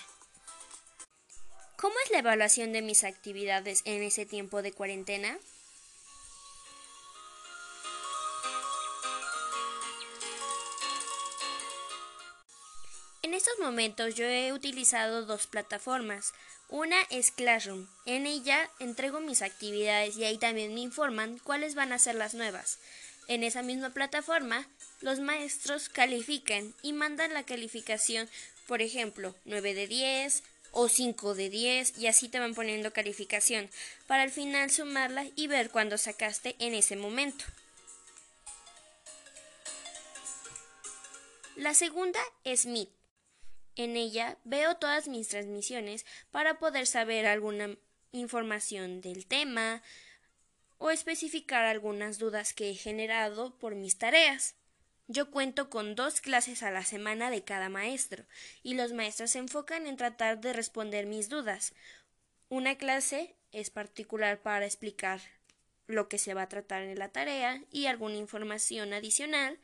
¿Cómo 1.77 1.95
es 2.05 2.11
la 2.11 2.19
evaluación 2.19 2.73
de 2.73 2.83
mis 2.83 3.05
actividades 3.05 3.83
en 3.85 4.03
ese 4.03 4.27
tiempo 4.27 4.61
de 4.61 4.73
cuarentena? 4.73 5.39
En 13.35 13.39
estos 13.39 13.59
momentos 13.59 14.15
yo 14.15 14.27
he 14.27 14.53
utilizado 14.53 15.27
dos 15.27 15.49
plataformas. 15.49 16.33
Una 16.69 17.03
es 17.11 17.33
Classroom. 17.33 17.89
En 18.07 18.27
ella 18.27 18.71
entrego 18.79 19.19
mis 19.19 19.43
actividades 19.43 20.17
y 20.17 20.23
ahí 20.23 20.39
también 20.39 20.73
me 20.73 20.83
informan 20.83 21.41
cuáles 21.41 21.75
van 21.75 21.93
a 21.93 21.99
ser 21.99 22.15
las 22.15 22.35
nuevas. 22.35 22.79
En 23.27 23.43
esa 23.43 23.63
misma 23.63 23.91
plataforma, 23.91 24.69
los 25.01 25.19
maestros 25.19 25.89
califican 25.89 26.75
y 26.81 26.93
mandan 26.93 27.35
la 27.35 27.43
calificación, 27.43 28.31
por 28.69 28.83
ejemplo, 28.83 29.35
9 29.47 29.75
de 29.75 29.89
10 29.89 30.45
o 30.71 30.89
5 30.89 31.35
de 31.35 31.51
10 31.51 31.99
y 31.99 32.07
así 32.07 32.29
te 32.29 32.39
van 32.39 32.55
poniendo 32.55 32.93
calificación 32.93 33.69
para 34.07 34.23
al 34.23 34.31
final 34.31 34.71
sumarla 34.71 35.27
y 35.35 35.49
ver 35.49 35.71
cuándo 35.71 35.99
sacaste 35.99 36.55
en 36.61 36.73
ese 36.73 36.95
momento. 36.95 37.45
La 41.57 41.75
segunda 41.75 42.21
es 42.45 42.67
Meet. 42.67 42.91
En 43.77 43.97
ella 43.97 44.39
veo 44.45 44.77
todas 44.77 45.09
mis 45.09 45.29
transmisiones 45.29 46.07
para 46.31 46.59
poder 46.59 46.87
saber 46.87 47.27
alguna 47.27 47.77
información 48.13 49.01
del 49.01 49.27
tema 49.27 49.83
o 50.79 50.91
especificar 50.91 51.65
algunas 51.65 52.19
dudas 52.19 52.53
que 52.53 52.71
he 52.71 52.75
generado 52.75 53.57
por 53.59 53.75
mis 53.75 53.99
tareas. 53.99 54.55
Yo 55.07 55.31
cuento 55.31 55.69
con 55.69 55.95
dos 55.95 56.21
clases 56.21 56.63
a 56.63 56.71
la 56.71 56.85
semana 56.85 57.31
de 57.31 57.43
cada 57.43 57.69
maestro 57.69 58.25
y 58.63 58.75
los 58.75 58.93
maestros 58.93 59.33
se 59.33 59.39
enfocan 59.39 59.87
en 59.87 59.97
tratar 59.97 60.41
de 60.41 60.53
responder 60.53 61.07
mis 61.07 61.29
dudas. 61.29 61.75
Una 62.49 62.77
clase 62.77 63.35
es 63.53 63.71
particular 63.71 64.41
para 64.41 64.65
explicar 64.65 65.21
lo 65.87 66.09
que 66.09 66.19
se 66.19 66.33
va 66.33 66.43
a 66.43 66.49
tratar 66.49 66.83
en 66.83 66.99
la 66.99 67.11
tarea 67.11 67.63
y 67.71 67.87
alguna 67.87 68.17
información 68.17 68.93
adicional 68.93 69.59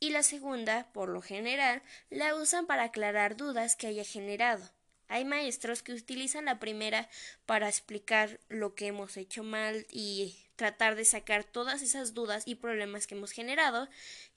y 0.00 0.10
la 0.10 0.22
segunda, 0.22 0.88
por 0.92 1.08
lo 1.08 1.22
general, 1.22 1.82
la 2.10 2.34
usan 2.34 2.66
para 2.66 2.84
aclarar 2.84 3.36
dudas 3.36 3.76
que 3.76 3.86
haya 3.86 4.04
generado. 4.04 4.70
Hay 5.08 5.24
maestros 5.24 5.82
que 5.82 5.92
utilizan 5.92 6.44
la 6.44 6.58
primera 6.58 7.08
para 7.46 7.68
explicar 7.68 8.40
lo 8.48 8.74
que 8.74 8.88
hemos 8.88 9.16
hecho 9.16 9.42
mal 9.42 9.86
y 9.90 10.36
tratar 10.56 10.96
de 10.96 11.04
sacar 11.04 11.44
todas 11.44 11.82
esas 11.82 12.14
dudas 12.14 12.42
y 12.46 12.56
problemas 12.56 13.06
que 13.06 13.14
hemos 13.14 13.32
generado 13.32 13.88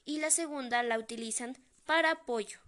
y 0.04 0.18
la 0.18 0.30
segunda 0.30 0.82
la 0.82 0.98
utilizan 0.98 1.58
para 1.84 2.12
apoyo. 2.12 2.58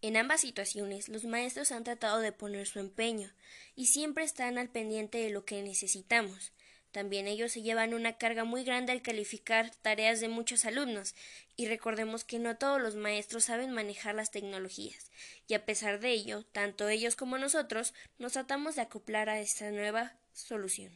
En 0.00 0.16
ambas 0.16 0.42
situaciones, 0.42 1.08
los 1.08 1.24
maestros 1.24 1.72
han 1.72 1.84
tratado 1.84 2.20
de 2.20 2.32
poner 2.32 2.66
su 2.66 2.78
empeño 2.78 3.32
y 3.74 3.86
siempre 3.86 4.24
están 4.24 4.58
al 4.58 4.68
pendiente 4.68 5.18
de 5.18 5.30
lo 5.30 5.44
que 5.44 5.62
necesitamos. 5.62 6.52
También 6.92 7.26
ellos 7.26 7.52
se 7.52 7.62
llevan 7.62 7.92
una 7.92 8.16
carga 8.16 8.44
muy 8.44 8.64
grande 8.64 8.92
al 8.92 9.02
calificar 9.02 9.70
tareas 9.82 10.20
de 10.20 10.28
muchos 10.28 10.64
alumnos, 10.64 11.14
y 11.56 11.66
recordemos 11.66 12.24
que 12.24 12.38
no 12.38 12.56
todos 12.56 12.80
los 12.80 12.96
maestros 12.96 13.44
saben 13.44 13.72
manejar 13.72 14.14
las 14.14 14.30
tecnologías, 14.30 15.10
y 15.46 15.54
a 15.54 15.64
pesar 15.64 16.00
de 16.00 16.10
ello, 16.10 16.44
tanto 16.52 16.88
ellos 16.88 17.16
como 17.16 17.36
nosotros 17.36 17.94
nos 18.18 18.32
tratamos 18.32 18.76
de 18.76 18.82
acoplar 18.82 19.28
a 19.28 19.40
esta 19.40 19.70
nueva 19.70 20.14
solución. 20.32 20.92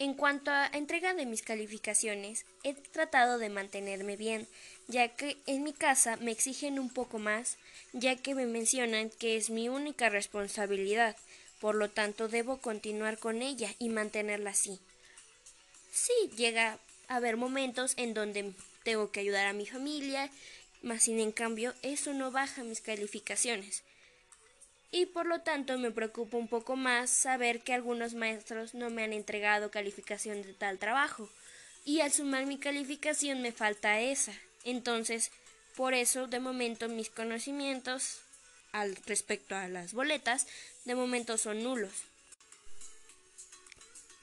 En 0.00 0.14
cuanto 0.14 0.50
a 0.50 0.66
entrega 0.72 1.14
de 1.14 1.24
mis 1.24 1.42
calificaciones, 1.42 2.46
he 2.64 2.74
tratado 2.74 3.38
de 3.38 3.48
mantenerme 3.48 4.16
bien, 4.16 4.48
ya 4.88 5.08
que 5.08 5.36
en 5.46 5.62
mi 5.62 5.72
casa 5.72 6.16
me 6.16 6.32
exigen 6.32 6.80
un 6.80 6.90
poco 6.92 7.20
más, 7.20 7.58
ya 7.92 8.16
que 8.16 8.34
me 8.34 8.46
mencionan 8.46 9.10
que 9.10 9.36
es 9.36 9.50
mi 9.50 9.68
única 9.68 10.08
responsabilidad, 10.08 11.16
por 11.64 11.76
lo 11.76 11.88
tanto 11.88 12.28
debo 12.28 12.58
continuar 12.58 13.16
con 13.16 13.40
ella 13.40 13.74
y 13.78 13.88
mantenerla 13.88 14.50
así. 14.50 14.78
Sí, 15.90 16.12
llega 16.36 16.78
a 17.08 17.16
haber 17.16 17.38
momentos 17.38 17.94
en 17.96 18.12
donde 18.12 18.52
tengo 18.82 19.10
que 19.10 19.20
ayudar 19.20 19.46
a 19.46 19.54
mi 19.54 19.64
familia, 19.64 20.28
mas 20.82 21.04
sin 21.04 21.18
en 21.20 21.32
cambio 21.32 21.72
eso 21.80 22.12
no 22.12 22.30
baja 22.30 22.64
mis 22.64 22.82
calificaciones 22.82 23.82
y 24.90 25.06
por 25.06 25.24
lo 25.24 25.40
tanto 25.40 25.78
me 25.78 25.90
preocupa 25.90 26.36
un 26.36 26.48
poco 26.48 26.76
más 26.76 27.08
saber 27.08 27.62
que 27.62 27.72
algunos 27.72 28.12
maestros 28.12 28.74
no 28.74 28.90
me 28.90 29.02
han 29.02 29.14
entregado 29.14 29.70
calificación 29.70 30.42
de 30.42 30.52
tal 30.52 30.78
trabajo 30.78 31.30
y 31.86 32.00
al 32.00 32.12
sumar 32.12 32.44
mi 32.44 32.58
calificación 32.58 33.40
me 33.40 33.52
falta 33.52 34.02
esa. 34.02 34.34
Entonces, 34.64 35.30
por 35.76 35.94
eso 35.94 36.26
de 36.26 36.40
momento 36.40 36.90
mis 36.90 37.08
conocimientos 37.08 38.18
al 38.74 38.96
respecto 39.06 39.54
a 39.54 39.68
las 39.68 39.94
boletas 39.94 40.46
de 40.84 40.96
momento 40.96 41.38
son 41.38 41.62
nulos. 41.62 41.92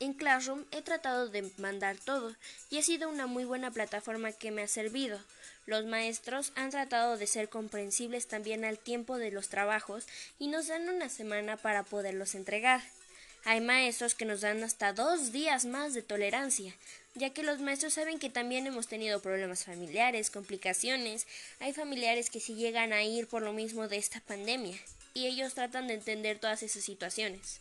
En 0.01 0.13
Classroom 0.13 0.65
he 0.71 0.81
tratado 0.81 1.29
de 1.29 1.49
mandar 1.57 1.95
todo 1.95 2.35
y 2.69 2.77
ha 2.77 2.81
sido 2.81 3.07
una 3.07 3.27
muy 3.27 3.45
buena 3.45 3.71
plataforma 3.71 4.33
que 4.33 4.51
me 4.51 4.63
ha 4.63 4.67
servido. 4.67 5.19
Los 5.67 5.85
maestros 5.85 6.51
han 6.55 6.69
tratado 6.69 7.17
de 7.17 7.27
ser 7.27 7.49
comprensibles 7.49 8.27
también 8.27 8.65
al 8.65 8.77
tiempo 8.77 9.17
de 9.17 9.31
los 9.31 9.47
trabajos 9.47 10.05
y 10.37 10.47
nos 10.47 10.67
dan 10.67 10.89
una 10.89 11.07
semana 11.07 11.55
para 11.55 11.83
poderlos 11.83 12.35
entregar. 12.35 12.81
Hay 13.45 13.61
maestros 13.61 14.15
que 14.15 14.25
nos 14.25 14.41
dan 14.41 14.63
hasta 14.63 14.91
dos 14.91 15.31
días 15.31 15.65
más 15.65 15.93
de 15.93 16.01
tolerancia, 16.01 16.75
ya 17.15 17.31
que 17.31 17.43
los 17.43 17.59
maestros 17.59 17.93
saben 17.93 18.19
que 18.19 18.29
también 18.29 18.67
hemos 18.67 18.87
tenido 18.87 19.21
problemas 19.21 19.65
familiares, 19.65 20.29
complicaciones, 20.29 21.27
hay 21.59 21.73
familiares 21.73 22.29
que 22.29 22.39
se 22.39 22.55
llegan 22.55 22.93
a 22.93 23.03
ir 23.03 23.27
por 23.27 23.41
lo 23.41 23.53
mismo 23.53 23.87
de 23.87 23.97
esta 23.97 24.19
pandemia, 24.21 24.77
y 25.13 25.27
ellos 25.27 25.53
tratan 25.53 25.87
de 25.87 25.95
entender 25.95 26.39
todas 26.39 26.63
esas 26.63 26.83
situaciones. 26.83 27.59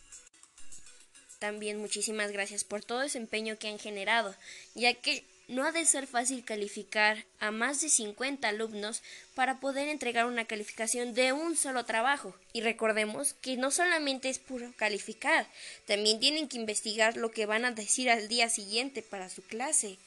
También 1.39 1.79
muchísimas 1.79 2.31
gracias 2.31 2.63
por 2.63 2.83
todo 2.83 3.01
ese 3.01 3.17
empeño 3.17 3.57
que 3.57 3.67
han 3.67 3.79
generado, 3.79 4.35
ya 4.75 4.93
que 4.93 5.23
no 5.51 5.65
ha 5.65 5.71
de 5.71 5.85
ser 5.85 6.07
fácil 6.07 6.43
calificar 6.45 7.25
a 7.39 7.51
más 7.51 7.81
de 7.81 7.89
50 7.89 8.47
alumnos 8.47 9.03
para 9.35 9.59
poder 9.59 9.89
entregar 9.89 10.25
una 10.25 10.45
calificación 10.45 11.13
de 11.13 11.33
un 11.33 11.57
solo 11.57 11.85
trabajo. 11.85 12.33
Y 12.53 12.61
recordemos 12.61 13.33
que 13.33 13.57
no 13.57 13.69
solamente 13.69 14.29
es 14.29 14.39
puro 14.39 14.71
calificar, 14.77 15.45
también 15.85 16.19
tienen 16.19 16.47
que 16.47 16.57
investigar 16.57 17.17
lo 17.17 17.31
que 17.31 17.45
van 17.45 17.65
a 17.65 17.71
decir 17.71 18.09
al 18.09 18.27
día 18.27 18.49
siguiente 18.49 19.01
para 19.01 19.29
su 19.29 19.41
clase. 19.43 19.97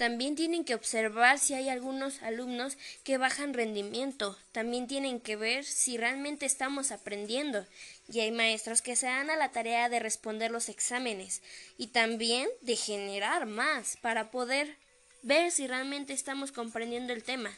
También 0.00 0.34
tienen 0.34 0.64
que 0.64 0.74
observar 0.74 1.38
si 1.38 1.52
hay 1.52 1.68
algunos 1.68 2.22
alumnos 2.22 2.78
que 3.04 3.18
bajan 3.18 3.52
rendimiento. 3.52 4.34
También 4.50 4.86
tienen 4.86 5.20
que 5.20 5.36
ver 5.36 5.66
si 5.66 5.98
realmente 5.98 6.46
estamos 6.46 6.90
aprendiendo. 6.90 7.66
Y 8.10 8.20
hay 8.20 8.32
maestros 8.32 8.80
que 8.80 8.96
se 8.96 9.08
dan 9.08 9.28
a 9.28 9.36
la 9.36 9.50
tarea 9.50 9.90
de 9.90 10.00
responder 10.00 10.50
los 10.52 10.70
exámenes 10.70 11.42
y 11.76 11.88
también 11.88 12.48
de 12.62 12.76
generar 12.76 13.44
más 13.44 13.98
para 13.98 14.30
poder 14.30 14.78
ver 15.20 15.50
si 15.50 15.66
realmente 15.66 16.14
estamos 16.14 16.50
comprendiendo 16.50 17.12
el 17.12 17.22
tema. 17.22 17.52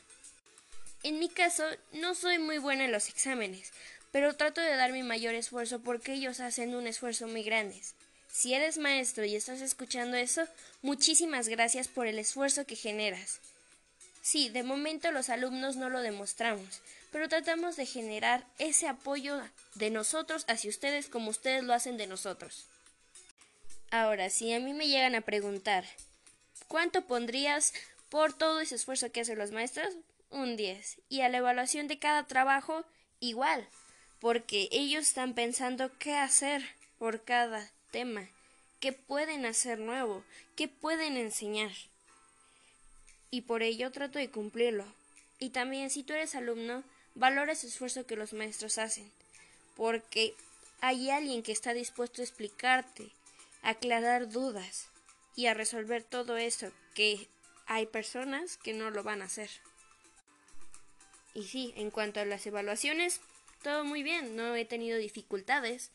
En 1.05 1.21
mi 1.21 1.29
caso, 1.29 1.63
no 1.93 2.17
soy 2.17 2.41
muy 2.41 2.59
buena 2.59 2.87
en 2.87 2.91
los 2.91 3.09
exámenes, 3.09 3.71
pero 4.11 4.35
trato 4.35 4.61
de 4.61 4.75
dar 4.75 4.91
mi 4.91 5.05
mayor 5.05 5.37
esfuerzo 5.37 5.81
porque 5.81 6.15
ellos 6.15 6.41
hacen 6.41 6.75
un 6.75 6.89
esfuerzo 6.89 7.29
muy 7.29 7.45
grande. 7.45 7.81
Si 8.33 8.55
eres 8.55 8.79
maestro 8.79 9.27
y 9.27 9.37
estás 9.37 9.61
escuchando 9.61 10.17
eso, 10.17 10.49
muchísimas 10.81 11.49
gracias 11.49 11.87
por 11.87 12.07
el 12.07 12.19
esfuerzo 12.19 12.65
que 12.65 12.77
generas. 12.77 13.41
Sí, 14.23 14.49
de 14.49 14.63
momento 14.63 15.13
los 15.13 15.29
alumnos 15.29 15.77
no 15.77 15.91
lo 15.91 16.01
demostramos, 16.01 16.81
pero 17.11 17.29
tratamos 17.29 17.77
de 17.77 17.85
generar 17.85 18.47
ese 18.59 18.89
apoyo 18.89 19.43
de 19.75 19.91
nosotros 19.91 20.47
hacia 20.49 20.71
ustedes 20.71 21.09
como 21.09 21.29
ustedes 21.29 21.63
lo 21.63 21.75
hacen 21.75 21.99
de 21.99 22.07
nosotros. 22.07 22.65
Ahora, 23.91 24.31
si 24.31 24.51
a 24.55 24.61
mí 24.61 24.73
me 24.73 24.89
llegan 24.89 25.15
a 25.15 25.21
preguntar, 25.21 25.85
¿cuánto 26.69 27.03
pondrías 27.03 27.75
por 28.09 28.33
todo 28.33 28.61
ese 28.61 28.77
esfuerzo 28.77 29.13
que 29.13 29.21
hacen 29.21 29.39
los 29.39 29.51
maestros? 29.51 29.93
Un 30.31 30.57
10. 30.57 31.03
Y 31.11 31.21
a 31.21 31.29
la 31.29 31.39
evaluación 31.39 31.87
de 31.87 31.99
cada 31.99 32.27
trabajo, 32.27 32.87
igual, 33.21 33.69
porque 34.21 34.69
ellos 34.73 35.03
están 35.03 35.35
pensando 35.35 35.91
qué 35.99 36.15
hacer 36.15 36.63
por 36.99 37.23
cada 37.23 37.71
tema, 37.93 38.29
qué 38.81 38.93
pueden 38.93 39.47
hacer 39.47 39.79
nuevo, 39.79 40.25
qué 40.57 40.67
pueden 40.67 41.17
enseñar. 41.17 41.71
Y 43.31 43.43
por 43.43 43.63
ello 43.63 43.93
trato 43.93 44.19
de 44.19 44.31
cumplirlo. 44.31 44.85
Y 45.39 45.51
también 45.51 45.91
si 45.91 46.03
tú 46.03 46.15
eres 46.15 46.35
alumno, 46.35 46.83
valora 47.15 47.53
ese 47.53 47.69
esfuerzo 47.69 48.07
que 48.07 48.17
los 48.17 48.33
maestros 48.33 48.79
hacen, 48.79 49.11
porque 49.77 50.35
hay 50.81 51.11
alguien 51.11 51.43
que 51.43 51.53
está 51.53 51.75
dispuesto 51.75 52.23
a 52.23 52.25
explicarte, 52.25 53.11
a 53.63 53.71
aclarar 53.71 54.31
dudas 54.31 54.89
y 55.37 55.47
a 55.47 55.55
resolver 55.55 56.03
todo 56.03 56.37
eso 56.37 56.73
que 56.95 57.29
hay 57.67 57.87
personas 57.87 58.57
que 58.57 58.73
no 58.73 58.91
lo 58.91 59.03
van 59.03 59.23
a 59.23 59.27
hacer. 59.27 59.51
Y 61.35 61.45
sí, 61.45 61.73
en 61.77 61.91
cuanto 61.91 62.21
a 62.21 62.25
las 62.25 62.47
evaluaciones, 62.47 63.21
todo 63.63 63.85
muy 63.85 64.03
bien, 64.03 64.37
no 64.37 64.55
he 64.55 64.65
tenido 64.65 64.99
dificultades 64.99 65.91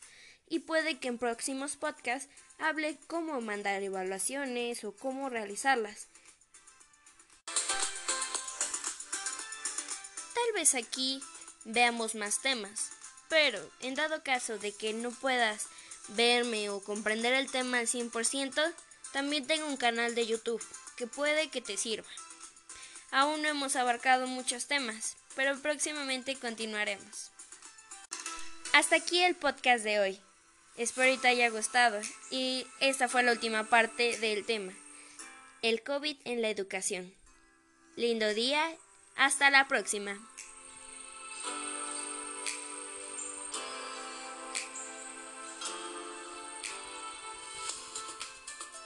y 0.50 0.60
puede 0.60 0.98
que 0.98 1.08
en 1.08 1.18
próximos 1.18 1.76
podcasts 1.76 2.28
hable 2.58 2.98
cómo 3.06 3.40
mandar 3.40 3.82
evaluaciones 3.82 4.84
o 4.84 4.92
cómo 4.92 5.28
realizarlas. 5.28 6.08
Tal 10.34 10.52
vez 10.54 10.74
aquí 10.74 11.22
veamos 11.64 12.14
más 12.14 12.40
temas, 12.40 12.90
pero 13.28 13.60
en 13.80 13.94
dado 13.94 14.22
caso 14.22 14.58
de 14.58 14.72
que 14.72 14.92
no 14.92 15.10
puedas 15.10 15.66
verme 16.08 16.70
o 16.70 16.80
comprender 16.80 17.34
el 17.34 17.50
tema 17.50 17.78
al 17.78 17.86
100%, 17.86 18.74
también 19.12 19.46
tengo 19.46 19.66
un 19.66 19.76
canal 19.76 20.14
de 20.14 20.26
YouTube 20.26 20.64
que 20.96 21.06
puede 21.06 21.48
que 21.48 21.60
te 21.60 21.76
sirva. 21.76 22.08
Aún 23.10 23.42
no 23.42 23.48
hemos 23.48 23.76
abarcado 23.76 24.26
muchos 24.26 24.66
temas, 24.66 25.16
pero 25.34 25.58
próximamente 25.60 26.36
continuaremos. 26.36 27.30
Hasta 28.72 28.96
aquí 28.96 29.22
el 29.22 29.34
podcast 29.34 29.82
de 29.82 30.00
hoy. 30.00 30.27
Espero 30.78 31.20
te 31.20 31.26
haya 31.26 31.50
gustado 31.50 32.00
y 32.30 32.64
esta 32.78 33.08
fue 33.08 33.24
la 33.24 33.32
última 33.32 33.64
parte 33.64 34.16
del 34.18 34.46
tema, 34.46 34.72
el 35.60 35.82
COVID 35.82 36.16
en 36.24 36.40
la 36.40 36.50
educación. 36.50 37.12
Lindo 37.96 38.32
día, 38.32 38.62
hasta 39.16 39.50
la 39.50 39.66
próxima. 39.66 40.16